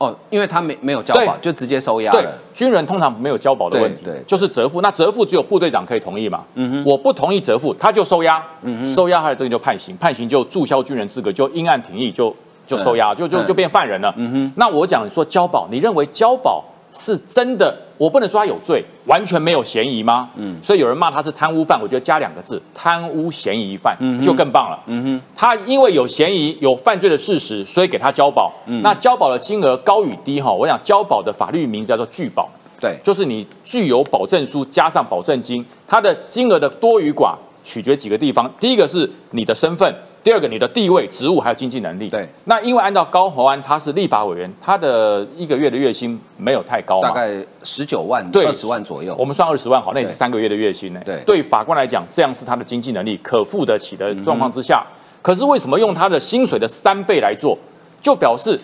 [0.00, 0.06] 哦。
[0.08, 4.80] 哦，因为他没没有交保，就直接收押对了。，军人通常没有交保的问题，对对就是折付。
[4.80, 6.42] 那折付只有部队长可以同意嘛？
[6.54, 12.34] 嗯哼，我不同意折付，他就收押，嗯哼，收押他的这个就判刑，判刑就注销军人资格，就因案停役，就
[12.66, 14.12] 就收押，就就嗯就变犯人了。
[14.16, 17.76] 嗯哼，那我讲说交保，你认为交保是真的？
[18.00, 20.30] 我不能说他有罪，完全没有嫌疑吗？
[20.34, 24.82] 嗯，所以有人骂他是贪污犯，我觉得加两个字，贪污嫌疑犯，就更棒了。
[24.86, 28.50] 嗯哼，他因为有嫌疑、有犯罪的事实，所以给他交保。
[28.64, 32.48] 嗯那交保的金额高与低哈，我想交保的法律名字叫做拒保。
[32.80, 38.50] 对，就是你具有保证书加上保证金，它的金额的多与寡取决几个地方。
[38.58, 42.08] 第一个是你的身份，第二个你的地位、职务还有经济能力。
[42.08, 47.30] 对，那因为按照高宏安他是立法委员，他的一个月的月薪没有太高嘛，大概
[47.62, 49.14] 十九万、对二十万左右。
[49.18, 51.00] 我们算二十万好，那也是三个月的月薪呢。
[51.04, 54.84] 对对法官来讲，这样是他的经济能力可付得起的状况之下。
[54.86, 57.54] 嗯可是为什么用他的薪水的三倍来做，
[58.00, 58.58] 就表示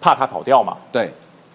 [0.00, 0.74] 怕他跑掉嘛？
[0.90, 1.12] 对，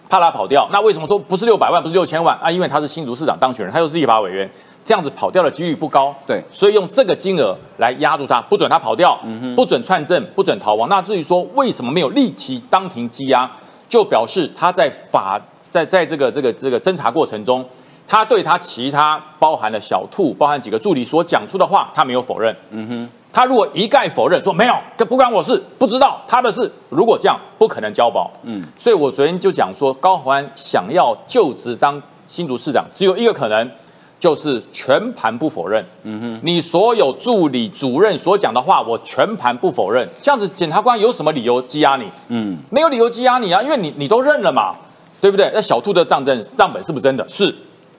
[0.08, 0.68] 怕他跑掉。
[0.70, 2.48] 那为什么说不是六百万，不是六千万啊？
[2.48, 4.48] 因为他是新竹市长当选人，他又是立法委员，
[4.88, 6.14] 这样子跑掉的几率不高。
[6.26, 10.88] 对所以用这个金额来压住他，不准他跑掉，嗯不准串证，不准逃亡。
[10.88, 13.50] 那至于说为什么没有立即当庭羁押，
[13.86, 15.38] 就表示他在法
[15.70, 17.62] 在在这个这个这个侦查过程中。
[18.10, 22.56] 他对他其他包含了小兔，包含几个助理所讲出的话，他没有否认。
[22.70, 28.30] 嗯哼，他如果一概否认说没有，这不关我事，不知道他的事，如果这样不可能交保。
[28.44, 33.70] 嗯，所以我昨天就讲说，高虹安想要就职当新竹市长，只有一个可能，
[34.18, 35.84] 就是全盘不否认。
[36.02, 40.08] 嗯哼，你所有助理、主任所讲的话，我全盘不否认。
[40.20, 42.04] 这样子，检察官有什么理由羁押你？
[42.28, 44.74] 嗯，没有理由羁押你啊，因为你你都认了嘛，
[45.20, 45.50] 对不对？
[45.54, 47.26] 那小兔的账证账本是不是真的？
[47.28, 47.54] 是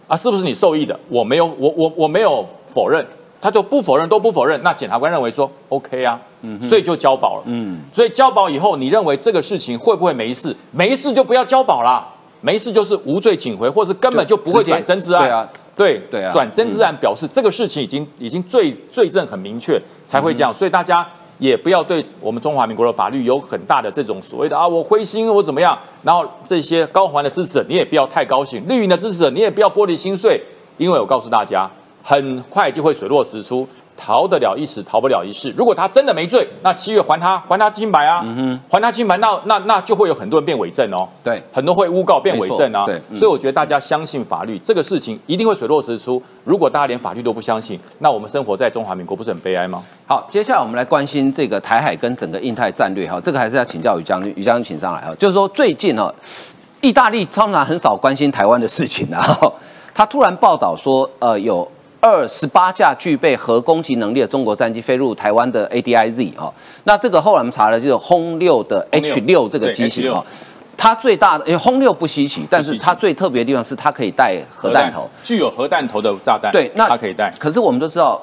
[0.08, 1.00] 啊，是不是你受益的？
[1.08, 3.06] 我没有，我我我没有否认，
[3.40, 4.60] 他就不否认都不否认。
[4.64, 7.44] 那检察官认为说 OK 啊，嗯所以就交保了。
[7.46, 10.56] 嗯，所以交保以后，你认为这个事情会不会没事？
[10.72, 12.08] 没事就不要交保啦，
[12.42, 15.22] 没事就是无罪请回，或是根本就不会转侦治案。
[15.22, 15.50] 对啊，
[15.80, 20.54] 对对啊转身自然表示这个事情已经已经罪罪证很明确，才会这样。
[20.54, 21.08] 所以大家
[21.38, 25.80] 也不要对我们中华民国的法律有很大的这种所谓的啊，我灰心我怎么样？
[26.04, 30.42] 然后这些高环的支持者，你也不要太高兴；绿营的支持者，你也不要玻璃心碎，
[30.78, 31.70] 因为我告诉大家，
[32.04, 33.66] 很快就会水落石出。
[34.00, 35.54] 逃得了一时，逃不了一世。
[35.58, 38.24] 如果他真的没罪，那七月还他，还他清白啊，
[38.70, 41.06] 还他清白，那那那就会有很多人变伪证哦。
[41.22, 42.86] 对很多会诬告变伪证啊。
[42.86, 46.22] 对嗯所以我觉得大家相信法律，这个事情一定会水落石出。
[46.46, 49.84] 如果大家连法律都不相信，那我们生活在中华民国不是很悲哀吗？
[50.08, 56.12] 好，接下来我们来关心这个台海跟整个印太战略哈，这个还是要请教于将军，于将军请上来哈，就是说最近哈，
[56.82, 59.22] 意大利通常很少关心台湾的事情啊，
[59.94, 61.70] 他突然报道说，呃，有
[62.02, 66.54] 二十八架具备核攻击能力的中国战机飞入台湾的 ADIZ 哦，
[66.86, 70.26] 那这个后来我们查了，就是轰六的 H 六这个机型 H6 哈。
[70.78, 75.10] 它最大的，因为轰六不稀奇，但是它最特别的地方是它可以带核弹头。
[75.22, 77.30] 具有核弹头的炸弹，对，那它可以带。
[77.38, 78.18] 可是我们都知道，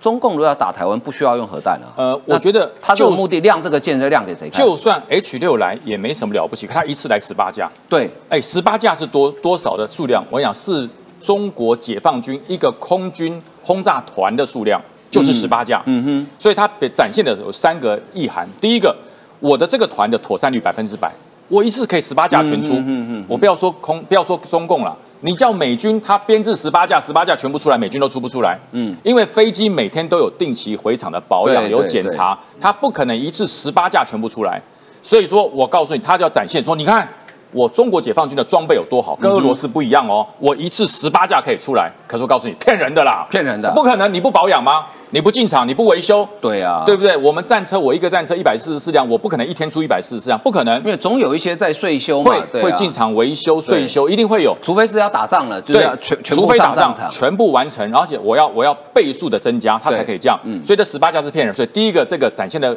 [0.00, 1.92] 中共如果要打台湾，不需要用核弹啊。
[1.96, 4.64] 呃，我觉得它这个就目的亮这个箭是亮给谁看？
[4.64, 10.24] 就算 H 六来也没什么了不起，可它一次来十八架，对，哎，十八架是多多少的数量？
[10.30, 10.88] 我想是
[11.20, 15.82] 中国解放军一个空军轰炸团的数量，就是十八架。
[15.86, 18.48] 嗯哼，所以它展现的有三个意涵。
[18.60, 18.96] 第一个，
[19.38, 21.12] 我的这个团的妥善率百分之百，
[21.48, 22.68] 我一次可以十八架全出。
[22.72, 28.58] 嗯嗯嗯嗯我不要说空，不要说中共了，你叫美军他编制十八架，十八架全部出来，美军都出不出来。
[28.72, 34.60] 嗯，因为飞机每天都有定期回厂的保养，有检查，他不可能一次十八架全部出来。
[35.02, 37.08] 所以说我告诉你，他就要展现说，你看。
[37.52, 40.26] 我中国解放军的装备有多好，跟俄罗斯不一样哦。
[40.38, 44.12] 我一次十八架可以出来，可是我告诉你，骗人的啦，骗人的不可能！
[44.12, 44.86] 你不保养吗？
[45.12, 47.16] 你不进厂，你不维修，对啊，对不对？
[47.16, 50.84] 我们战车，我一个战车一百四十四辆，我不可能一天出一百四十四辆，不可能因。
[50.84, 54.56] 为总有一些在税修嘛，会啊会进，场维修、税修，一定会有。
[54.62, 56.94] 除非是要打仗了，就是对要全全除部非打仗。
[57.10, 60.38] 全部完成，而且我要我要倍数的增加，它才可以这样。
[60.44, 61.52] 嗯所以这十八架是骗人。
[61.52, 62.76] 所以第一个这个展现的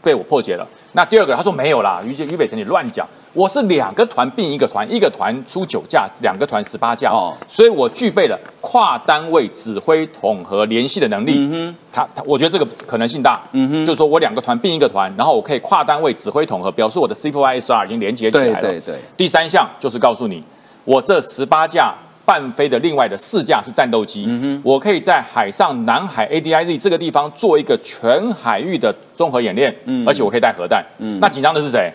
[0.00, 0.64] 被我破解了。
[0.92, 3.04] 那第二个他说没有啦，于于北辰你乱讲，
[3.34, 7.10] 我是两个团并一个团，一个团出九架，两个团十八架。
[7.10, 11.34] 哦所以我具备了跨单位指挥、统合、联系的能力。
[11.38, 13.40] 嗯哼，他他我觉得这个可能性大。
[13.52, 18.60] 嗯哼，就是说我两个团并一个团，然后我可以跨单位指挥统合，表示我的 C4ISR 已经连接起来了。
[18.60, 20.42] 对对对第三项就是告诉你，
[20.84, 21.94] 我这十八架
[22.26, 24.28] 半飞的另外的四架是战斗机，
[24.62, 29.74] 我可以在海上南海 ADIZ 这个地方做一个全海域的综合演练，
[30.06, 30.84] 而且我可以带核弹。
[30.98, 31.90] 嗯那紧张的是谁？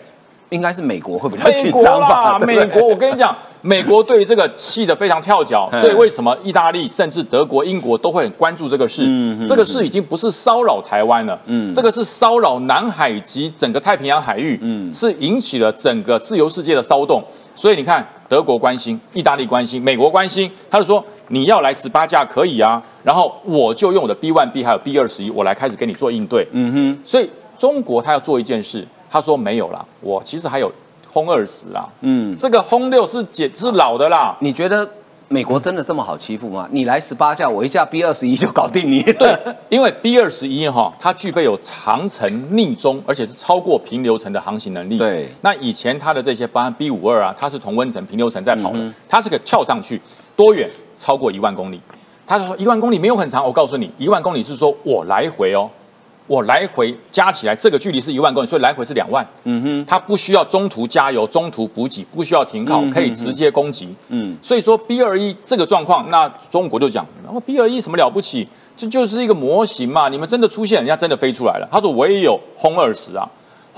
[0.50, 2.38] 应该是美国会比较美紧，张吧？
[2.38, 9.02] 美国，我跟你讲，美国对于这个气得非常跳脚，嗯所以为什么意大利甚至德国、英国都会很关注这个事？
[9.06, 17.22] 嗯这个事已经不是骚扰台湾了，嗯这个是骚扰南海及整个太平洋海域，嗯是引起了整个自由世界的骚动。
[17.54, 26.46] 所以你看，德国关心，意大利关心，美国关心，他就说你要来十八架可以啊，然后我就用我的 B one B 还有 B 二十一，我来开始跟你做应对。
[26.52, 27.28] 嗯哼，所以
[27.58, 30.70] 中国他要做一件事，他说没有啦，我其实还有
[31.12, 34.36] 轰二十啦，嗯，这个轰六是解是老的啦。
[34.40, 34.88] 你觉得
[35.28, 36.68] 美国真的这么好欺负吗？
[36.70, 39.02] 你来十八架，我一架 B 二十一就搞定你。
[39.02, 39.36] 对，
[39.68, 44.96] 因为 B 二十一哈，它具备有长程逆中，而且是超过平流层的航行能力。
[44.96, 50.00] 对，那以前它的这些，班 B 五二啊，它是同温层、平流层在跑的，嗯它是个跳上去，
[50.34, 50.68] 多远？
[50.96, 51.80] 超过一万公里。
[52.26, 55.70] 他说一万公里没有很长，我告诉你，一万公里是说我来回哦，
[56.28, 59.26] 我来回加起来这个距离是一万公里，所以来回是两万。
[59.44, 63.88] 嗯哼，它不需要中途加油、中途补给，不需要停靠嗯，可以直接攻击。
[64.08, 68.46] 嗯，所以说 B 二一这个状况，那中国就讲，哦 B 二一什么了不起？
[68.76, 71.68] 这就是一个模型嘛，你们真的出现，人家真的飞出来了。
[71.72, 73.28] 他说我也有轰二十啊，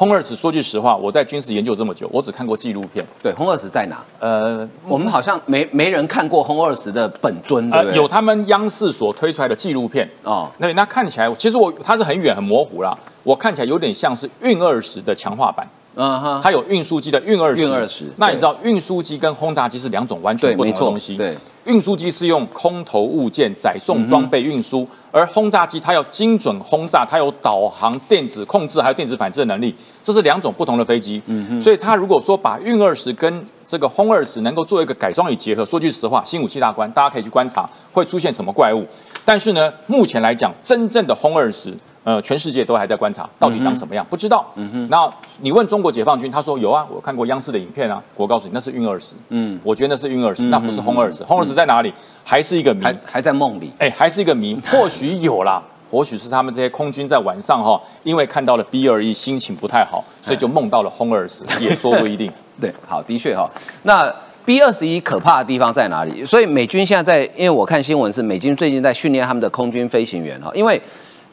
[0.00, 0.34] 轰二十。
[0.34, 3.04] 说句实话，我在军事研究这么久，我只看过纪录片。
[3.22, 4.02] 对，轰二十在哪？
[4.18, 7.96] 呃，我们好像没没人看过轰二十的本尊，对不呃，对？
[7.96, 15.68] 有他们央视所推出来的纪录片哦，那那看起来，其实我它是很远很模糊啦，我看起来有点像是运二十的强化版。
[15.96, 21.16] 嗯哼，它有运输机的运二十，运二十那你知道运输机跟轰炸机是两种完全不同的东西。
[21.16, 31.20] 对，运输机是用空投物件载送装备运输，而轰炸机它要精准轰炸，它有导航、电子控制还有电子反制的能力，这是两种不同的飞机。
[31.26, 38.86] 嗯所以它如果说把运二十跟这个轰二十能够做一个改装与结合，说句实话，新武器大关大家可以去观察会出现什么怪物。
[39.24, 41.74] 但是呢，目前来讲，真正的轰二十。
[42.02, 44.50] 呃，全世界都还在观察到底长什么样，不知道。
[44.54, 51.92] 嗯哼，那你问中国解放军，他说有啊，我看过央视的影片啊，我告诉你那是运二十，嗯，我觉得那是运二十，那不是轰二十，轰二十在哪里？
[52.24, 53.70] 还是一个谜，还还在梦里。
[53.78, 62.32] 哎，还是一个谜，或许有啦，或许是他们这些空军在晚上哈，因为看到了 B 二一，心情不太好，所以就梦到了轰二十，也说不一定。
[62.58, 63.46] 对，好，的确哈。
[63.82, 64.10] 那
[64.46, 66.24] B 二十一可怕的地方在哪里？
[66.24, 70.80] 所以美军现在在，因为我看新闻是美军最近在训练他们的空军飞行员哈，因为。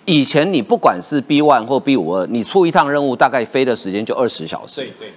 [0.07, 4.81] 以前你不管是 B one 或 B 五二，你出一趟任务大概飞的时间就二十小时。
[4.81, 5.11] 对对。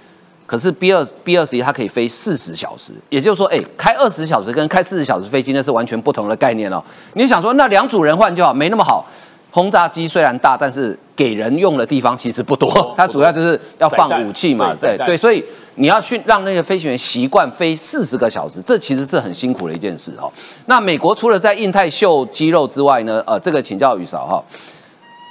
[0.45, 6.83] 可是 B 二 B 二十一它可以飞四十小时，也就是说，哎，开二十小时跟开四十小时飞机那是完全不同的概念哦。
[7.13, 9.09] 你想说，那两组人换就好，没那么好。
[9.49, 15.41] 轰炸机虽然大，但是给人用的地方其实不多， 它主要就是要放武器嘛，对对，所以
[15.75, 20.29] 你要去让那个飞行员习惯飞四十个小时，这其实是很辛苦的一件事哦。
[20.65, 24.43] 那美国除了在印太秀肌肉之外呢，呃，这个请教宇嫂哈。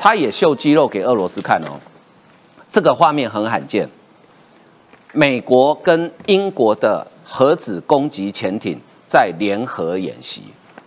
[0.03, 1.77] 他也秀肌肉给俄罗斯看哦，
[2.71, 3.87] 这个画面很罕见。
[5.13, 10.45] 美国跟英国的核子攻击潜艇在联合演习。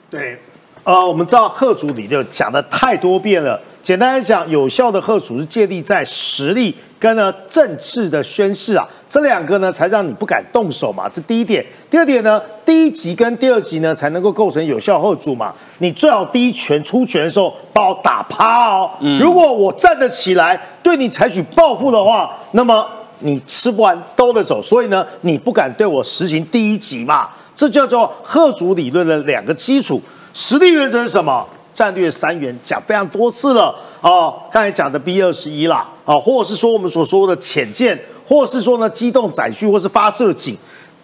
[0.09, 0.39] 对，
[0.83, 3.61] 呃，我们知道核主理论讲的太多遍了。
[3.83, 11.03] 简单来讲，有效的核主是建立在实力跟呢政治的宣誓啊，这两个呢才让你不敢动手嘛。
[11.13, 11.65] 这第一点。
[11.91, 15.53] 第二点呢，第一集跟第二集呢才能够构成有效核主嘛。
[15.79, 18.89] 你最好第一拳出拳的时候把我打趴哦。
[19.01, 22.87] 嗯、如果我站得起来对你采取报复的话，那么
[23.19, 24.61] 你吃不完兜着走。
[24.61, 27.29] 所以呢，你不敢对我实行第一集嘛。
[27.53, 30.01] 这叫做贺主理论的两个基础。
[30.33, 31.45] 实力原则是什么？
[31.75, 40.57] 战略三元讲非常多次了哦，刚才讲的 B 二十一啦，啊，或者是说我们所说的潜舰，或者是说呢机动载具，或是发射井，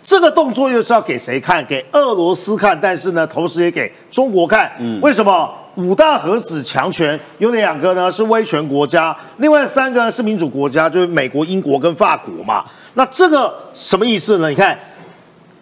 [0.03, 1.65] 这个动作又是要给谁看？
[1.65, 4.71] 给俄罗斯看，但是呢，同时也给中国看。
[4.79, 5.49] 嗯，为什么？
[5.75, 12.65] 五大核子强权有两个呢是威权国家，另外三个呢是民主国家，就是美国、英国跟法国嘛。
[12.95, 14.49] 那这个什么意思呢？
[14.49, 14.77] 你看。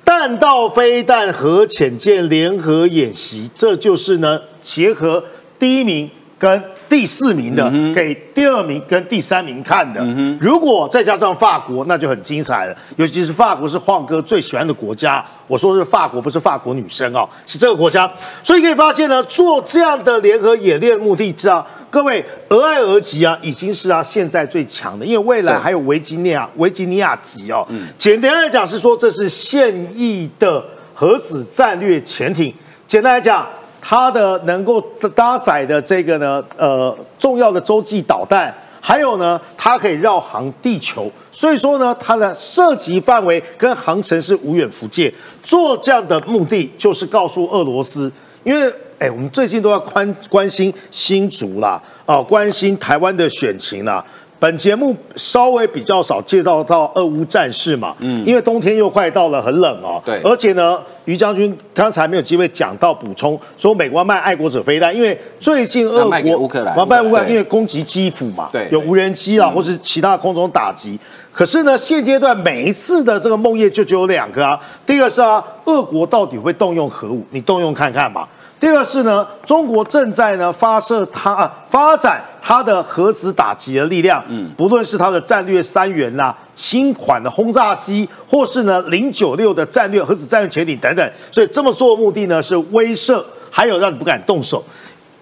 [0.03, 5.21] 弹道飞弹核潜舰联合演习，这就是呢结合
[5.59, 6.09] 第一名
[6.39, 10.01] 跟第四名的，嗯、给第二名跟第三名看的。
[10.01, 12.75] 嗯、如果再加上法国，那就很精彩了。
[12.95, 15.23] 尤其是法国是晃哥最喜欢的国家。
[15.47, 18.09] 我说是法国，不是法国女生哦，是这个国家。
[18.43, 27.65] 所以可以发现呢，做这样的联合演练目的，知道各位俄亥俄级啊，已经是啊现在最强的，因为未来还有维吉尼亚维吉尼亚级哦。
[27.69, 30.63] 嗯、简单来讲是说，这是现役的
[30.93, 32.53] 核子战略潜艇。
[32.87, 33.47] 简单来讲。
[33.89, 34.81] 它的能够
[35.15, 45.13] 搭载的这个呢，呃，重要的洲际导弹，还有呢，它可以绕航地球，所以说呢，它的射击范围跟航程是无远弗届。
[45.41, 48.11] 做这样的目的，就是告诉俄罗斯，
[48.43, 48.69] 因为
[48.99, 54.03] 哎，我们最近都要关关心新竹啦，啊，关心台湾的选情啦。
[54.39, 59.99] 本节目稍微比较少介绍到俄乌战事嘛，嗯，因为冬天又快到了，很冷哦。
[60.05, 70.99] 对而且呢，于将军刚才没有机会讲到补充，说美国要卖爱国者飞弹，因为最近俄国乌克兰要卖乌克兰，因为攻击基辅嘛，对有无人机啊，或是其他空中打击。
[71.31, 77.23] 可是呢，现阶段每一次的这个梦魇就只有两个啊，第一个是啊，俄国到底会动用核武？
[77.31, 78.27] 你动用看看嘛。
[78.59, 94.63] 第二个是呢，中国正在呢发射它、啊、发展它的核子打击的力量，嗯，不论是它的战略三元啦、新款的轰炸机，或是呢零九六的战略核子战略潜艇等等，所以这么做的目的呢是威慑，还有让你不敢动手。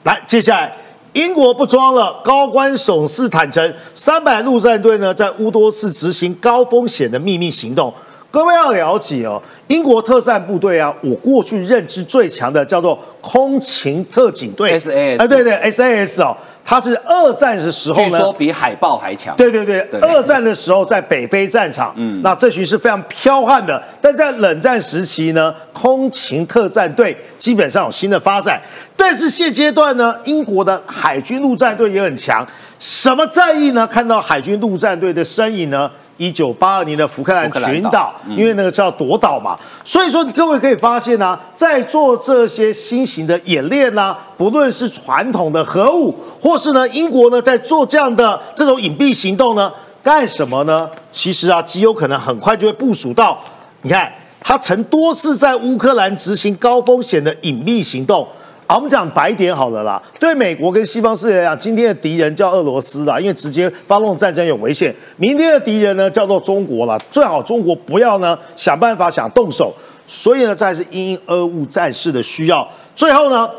[0.03, 0.71] 来，接下来。
[1.11, 7.93] 英国不装了，高官首次坦诚，三百陆战队呢在乌多斯执行高风险的秘密行动。
[8.29, 19.35] 各位要了解哦，英国特战部队啊，我过去认知最强的叫做空勤特警队 SAS 哎，对对，SAS 哦，它是二战的时候呢，据说比海豹还强。
[19.35, 23.81] 对对对，对二战的时候在北非战场，嗯，那这群是非常彪悍的。
[23.99, 28.61] 但在冷战时期呢，空勤特战队基本上有新的发展。
[28.95, 32.45] 但是现阶段呢，英国的海军陆战队也很强。
[32.77, 33.87] 什么战役呢？
[33.87, 35.89] 看到海军陆战队的身影呢？
[36.17, 50.89] 一九八二年的福克兰群岛，因为那个叫夺岛嘛，所以说各位可以发现呢、在做这些新型的演练呢、不论是传统的核武，或是呢英国呢在做这样的这种隐蔽行动呢，干什么呢？
[51.11, 53.37] 其实啊，极有可能很快就会部署到，
[53.81, 58.27] 你看，他曾多次在乌克兰执行高风险的隐秘行动。
[58.67, 60.01] 我们讲白点好了啦。
[60.19, 64.93] 对美国跟西方世界来讲，今天的敌人叫俄罗斯啦，因为直接发动战争有危险。
[65.17, 69.73] 明天的敌人呢叫做中国啦，最好中国不要呢想办法想动手。
[70.07, 72.67] 所以呢，这是因俄乌战事的需要。
[72.95, 73.49] 最后呢，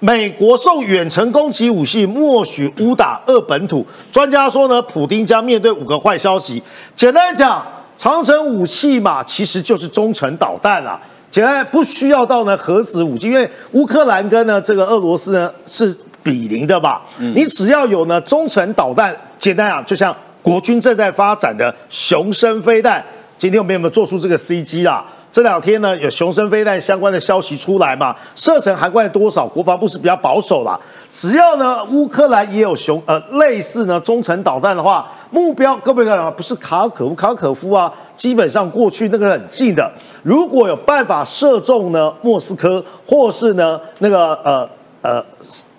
[0.00, 3.86] 美国送远程攻击武器，默许乌打俄本土。
[4.10, 6.62] 专家说呢，普丁将面对五个坏消息。
[6.96, 7.62] 简单讲，
[7.98, 10.98] 长城武器嘛，其实就是中程导弹啦。
[11.32, 17.02] 简单不需要到呢核子武器，因为乌克兰跟呢这个俄罗斯呢是比邻的吧？
[17.18, 23.02] 你只要有呢中程导弹，简单啊，就像国军正在发展的雄升飞弹，
[23.38, 25.04] 今天我们有没有做出这个 CG 啦？
[25.32, 28.14] 这两天呢，有雄升飞弹相关的消息出来嘛？
[28.36, 29.46] 射程涵盖多少？
[29.46, 30.78] 国防部是比较保守啦。
[31.08, 39.90] 只要呢，乌克兰也有雄呃类似呢中程导弹的话，目标各位看啊，不是卡可夫，卡可夫啊，基本上过去那个很近的。
[40.22, 44.68] 如果有办法射中呢莫斯科，或是呢那个呃
[45.00, 45.24] 呃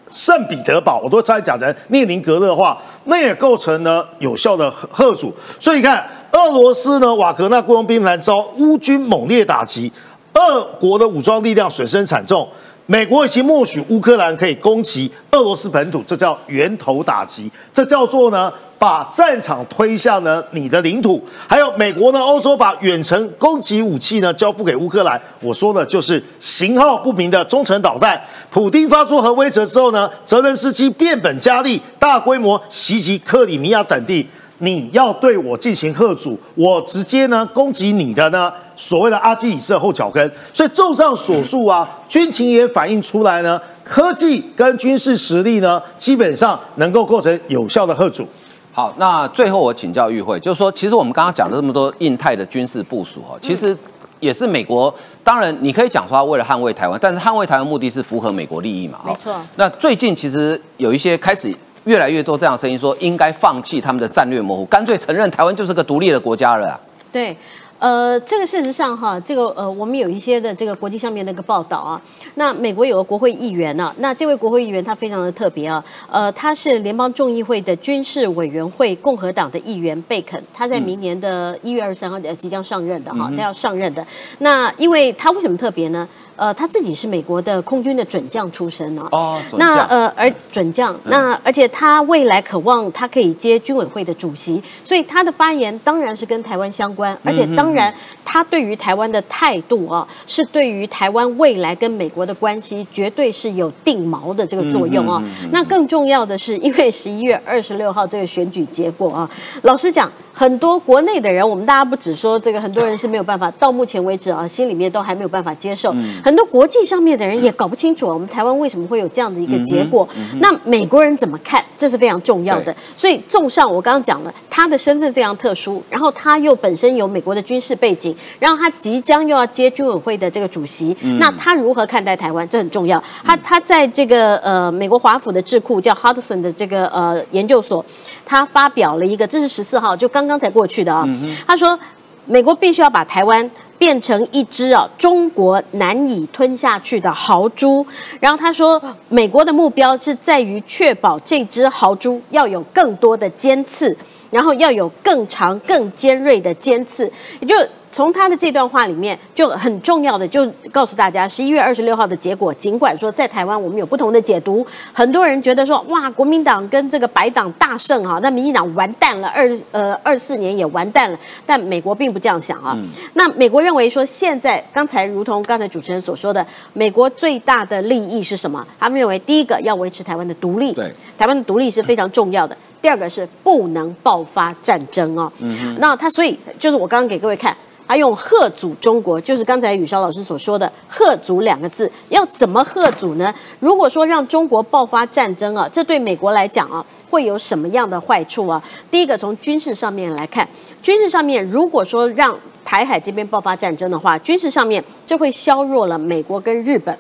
[0.09, 2.75] 圣彼得堡，我都差点讲成列宁格勒的话，
[3.05, 5.31] 那也构成呢有效的贺贺阻。
[5.59, 9.91] 所以你看，俄罗斯呢瓦格纳雇佣兵团遭乌军猛烈打击，
[10.33, 12.47] 俄国的武装力量损失惨重。
[12.87, 21.23] 美国已经默许乌克兰可以攻击俄罗斯本土，这叫源头打击，这叫做呢把战场推向呢你的领土。
[21.47, 28.19] 还有美国呢，欧洲把远程攻击武器呢交付给乌克兰，我说的就是型号不明的中程导弹。
[28.49, 34.27] 普丁发出核威慑之后呢，泽连斯基变本加厉，大规模袭击克里米亚等地。
[34.63, 40.31] 你要对我进行贺阻，我直接呢攻击你的呢所谓的阿基里斯后脚跟。
[40.53, 48.25] 所以综上所述啊，军情也反映出来呢，科技跟军事实力呢，基本上能够构成有效的贺阻。
[48.71, 53.77] 好，那最后我请教玉慧，就是说，其实我们刚刚讲了这么多印太的军事部署哈，其实
[54.21, 54.93] 也是美国。
[55.25, 58.99] 当然，你可以讲说他为了捍卫台湾，但是捍卫台湾目的是符合美国利益嘛？
[59.05, 59.35] 没错。
[59.57, 61.53] 那最近其实有一些开始
[61.85, 66.79] 越来越多这样的声音，说应该放弃他们的战略模糊，干脆承认台湾就是个独立的国家了啊。
[67.11, 67.35] 对。
[67.79, 72.01] 呃，这个事实上哈，这个呃，我们有一些的这个国际上面的一个报道啊。
[72.35, 84.05] 那美国有个国会议员呢、那这位国会议员他非常的特别啊，呃，他是联邦众议会的军事委员会共和党的议员贝肯，他在明年的一月二十三号呃即将上任的哈，他要上任的。
[84.37, 86.07] 那因为他为什么特别呢？
[86.35, 97.93] 呃，他自己是美国的空军的准将出身呢、哦，那呃，而准将，那而且他未来渴望他可以接军委会的主席，所以他的发言当然是跟台湾相关，而且当然
[98.25, 105.21] 他对于台湾的态度啊，是对于台湾未来跟美国的关系绝对是有定锚的这个作用啊。
[105.51, 109.29] 那更重要的是，因为十一月二十六号这个选举结果啊，
[109.61, 115.93] 老实讲，很多国内的人，我们大家不只说这个，很多人是没有办法，到目前为止啊，心里面都还没有办法接受。
[116.23, 120.07] 很多国际上面的人也搞不清楚我们台湾为什么会有这样的一个结果。
[120.39, 121.63] 那美国人怎么看？
[121.77, 122.73] 这是非常重要的。
[122.95, 132.47] 所以，综上我刚刚讲了，他的身份非常特殊，然后他又本身有美国的军事背景，然后他即将又要接军委会的这个主席，那他如何看待台湾？
[132.47, 133.03] 这很重要。
[133.25, 137.83] 他他在这个呃美国华府的智库叫 Hudson 的这个呃研究所，
[138.25, 141.05] 他发表了一个，这是十四号，就刚刚才过去的啊、
[141.45, 141.77] 他说，
[142.25, 143.51] 美国必须要把台湾。
[143.83, 147.85] 变成一只啊中国难以吞下去的豪猪，
[148.21, 153.93] 然后他说，美国的目标是在于确保这只豪猪要有更多的尖刺，
[154.31, 157.11] 然后要有更长、更尖锐的尖刺，
[157.41, 157.53] 也就。
[157.93, 172.75] 从他的这段话里面，就很重要的就告诉大家，十一月二十六号的结果，尽管说在台湾我们有不同的解读，很多人觉得说哇，国民党跟这个白党大胜哈，那民进党完蛋了，二呃二四年也完蛋了，但美国并不这样想啊。
[173.13, 178.65] 那美国认为说，现在刚才如同刚才主持人所说的，美国最大的利益是什么？
[178.79, 182.57] 他们认为第一个要维持台湾的独立，对，台湾的独立是非常重要的。
[182.83, 185.31] 第二个是不能爆发战争哦。
[185.77, 187.55] 那他所以就是我刚刚给各位看。
[187.85, 193.31] 他用“贺阻中国”，就是刚才雨潇老师所说的“贺阻”两个字，要怎么贺阻呢？
[193.59, 198.63] 如果说让中国爆发战争啊，这对美国来讲啊，会有什么样的坏处啊？
[198.89, 200.47] 第一个，从军事上面来看，
[200.81, 206.97] 军事上面如果说让台海这边爆发战争的话，军事上面这会削弱了美国跟日本。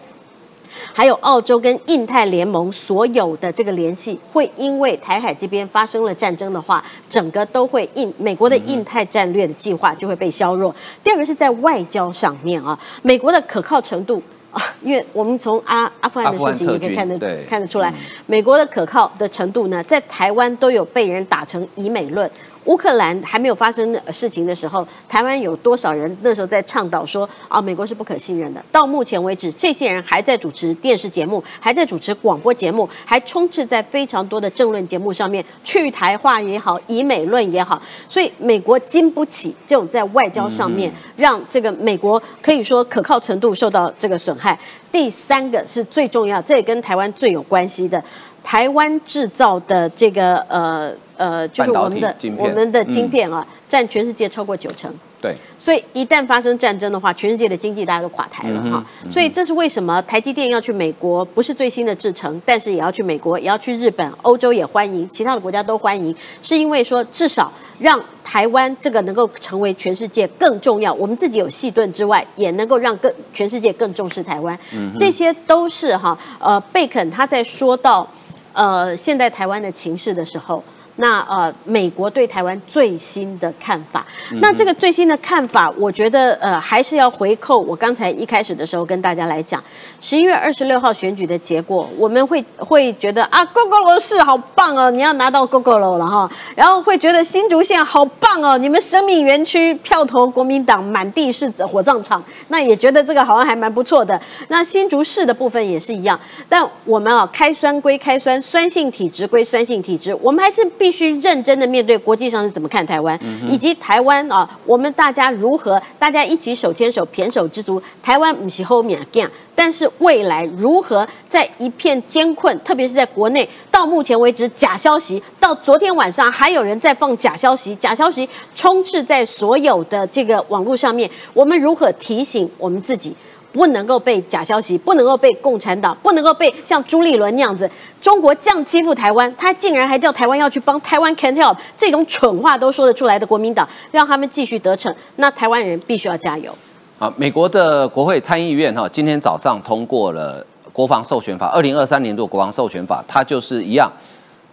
[0.93, 10.73] 还有澳洲跟印太联盟所有的这个联系，会因为台海这边发生了战争的话，整个都会印美国的印太战略的计划就会被削弱。
[11.03, 14.21] 第二个是在外交上面啊，美国的可靠程度。
[14.51, 17.91] 啊， 因为我们从阿阿富汗的事情也可以看得对看得出来，
[18.27, 22.29] 美国的可靠的程度呢，在台湾都有被人打成以美论。
[22.65, 28.63] 乌克兰还没有发生事情的时候，台湾有多少人那时候在倡导说啊，美国是不可信任的？
[28.71, 44.57] 到目前为止，这些人还在主持电视节目，还在主持广播节目，还充斥在非常多的政论节目上面，去台化也好，以美论也好，所以美国经不起这种在外交上面让这个美国可以说可靠程度受到这个损害。
[44.91, 48.03] 第三个是最重要，这也跟台湾最有关系的，
[48.43, 54.93] 台湾制造的这个呃呃，就是我们的我们的晶片啊，占全世界超过九成。
[55.21, 58.83] 对，所以一旦发生战争的话，全世界的经济大家都垮台了哈。
[59.09, 70.93] 所以这是为什么台积电要去美国，不是最新的制程，但是也要去美国，也要去日本、欧洲也欢迎，其他的国家都欢迎，是因为说至少让台湾这个能够成为全世界更重要。
[70.93, 74.59] 我们自己有细盾之外，也能够让更全世界更重视台湾。
[74.73, 78.05] 嗯这些都是哈呃贝肯他在说到
[78.53, 80.63] 呃现在台湾的情势的时候。
[80.97, 84.05] 那呃，美国对台湾最新的看法，
[84.41, 89.63] 那这个最新的看法，我觉得呃，还是要回扣我刚才一开始的时候跟大家来讲，
[89.99, 104.19] 十一月二十六号选举的结果，我们会会觉得啊，，GO GO 楼市好棒哦，你要拿到勾勾楼了哈，然后会觉得新竹县好棒哦，你们生命园区票投国民党满地是火葬场，那也觉得这个好像还蛮不错的。
[104.49, 113.17] 那新竹市的部分也是一样，但我们啊，开酸归开酸，酸性体质归酸性体质，我们还是必须认真的面对国际上是怎么看台湾，
[113.47, 133.15] 以及台湾啊，我们大家如何大家一起手牵手，胼手知足，台湾不是后面干，但是未来如何在一片艰困，特别是在国内，到目前为止假消息，到昨天晚上还有人在放假消息，假消息充斥在所有的这个网络上面，我们如何提醒我们自己？
[133.53, 137.69] 不能够被假消息，不能够被共产党，不能够被像朱立伦那样子，
[138.01, 146.53] 中国这样欺负台湾，他竟然还叫台湾要去帮台湾 can help，这种蠢话都说得出来的国民党，让他们继续得逞，那台湾人必须要加油。
[146.97, 153.91] 好，美国的国会参议院哈，今天早上通过了国防授权法，二零二三年度国防授权法，它就是一样，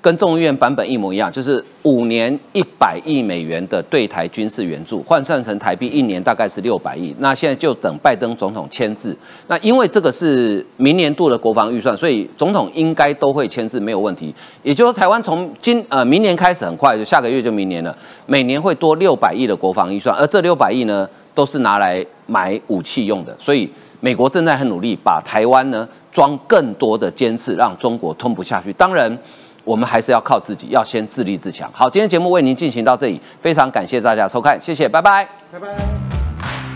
[0.03, 7.15] 跟众议院版本一模一样，就是五年一百亿美元的对台军事援助，换算成台币一年大概是六百亿。
[7.19, 9.15] 那现在就等拜登总统签字。
[9.49, 14.35] 那因为这个是明年度的国防预算，所以总统应该都会签字，没有问题。
[14.63, 17.95] 也就是说，台湾从今呃明年开始很快，就下个月就明年了，
[18.25, 23.37] 每年会多六百亿的国防预算，而这六百亿呢，都是拿来买武器用的。
[23.39, 23.69] 所以
[24.01, 28.73] 美国正在很努力把台湾呢装更多的尖刺，让中国吞不下去。
[28.73, 29.15] 当然。
[29.65, 31.71] 我们还是要靠自己，要先自立自强。
[31.73, 36.70] 好，今天节目为您进行到这里，非常感谢大家收看，谢谢，拜拜，拜拜。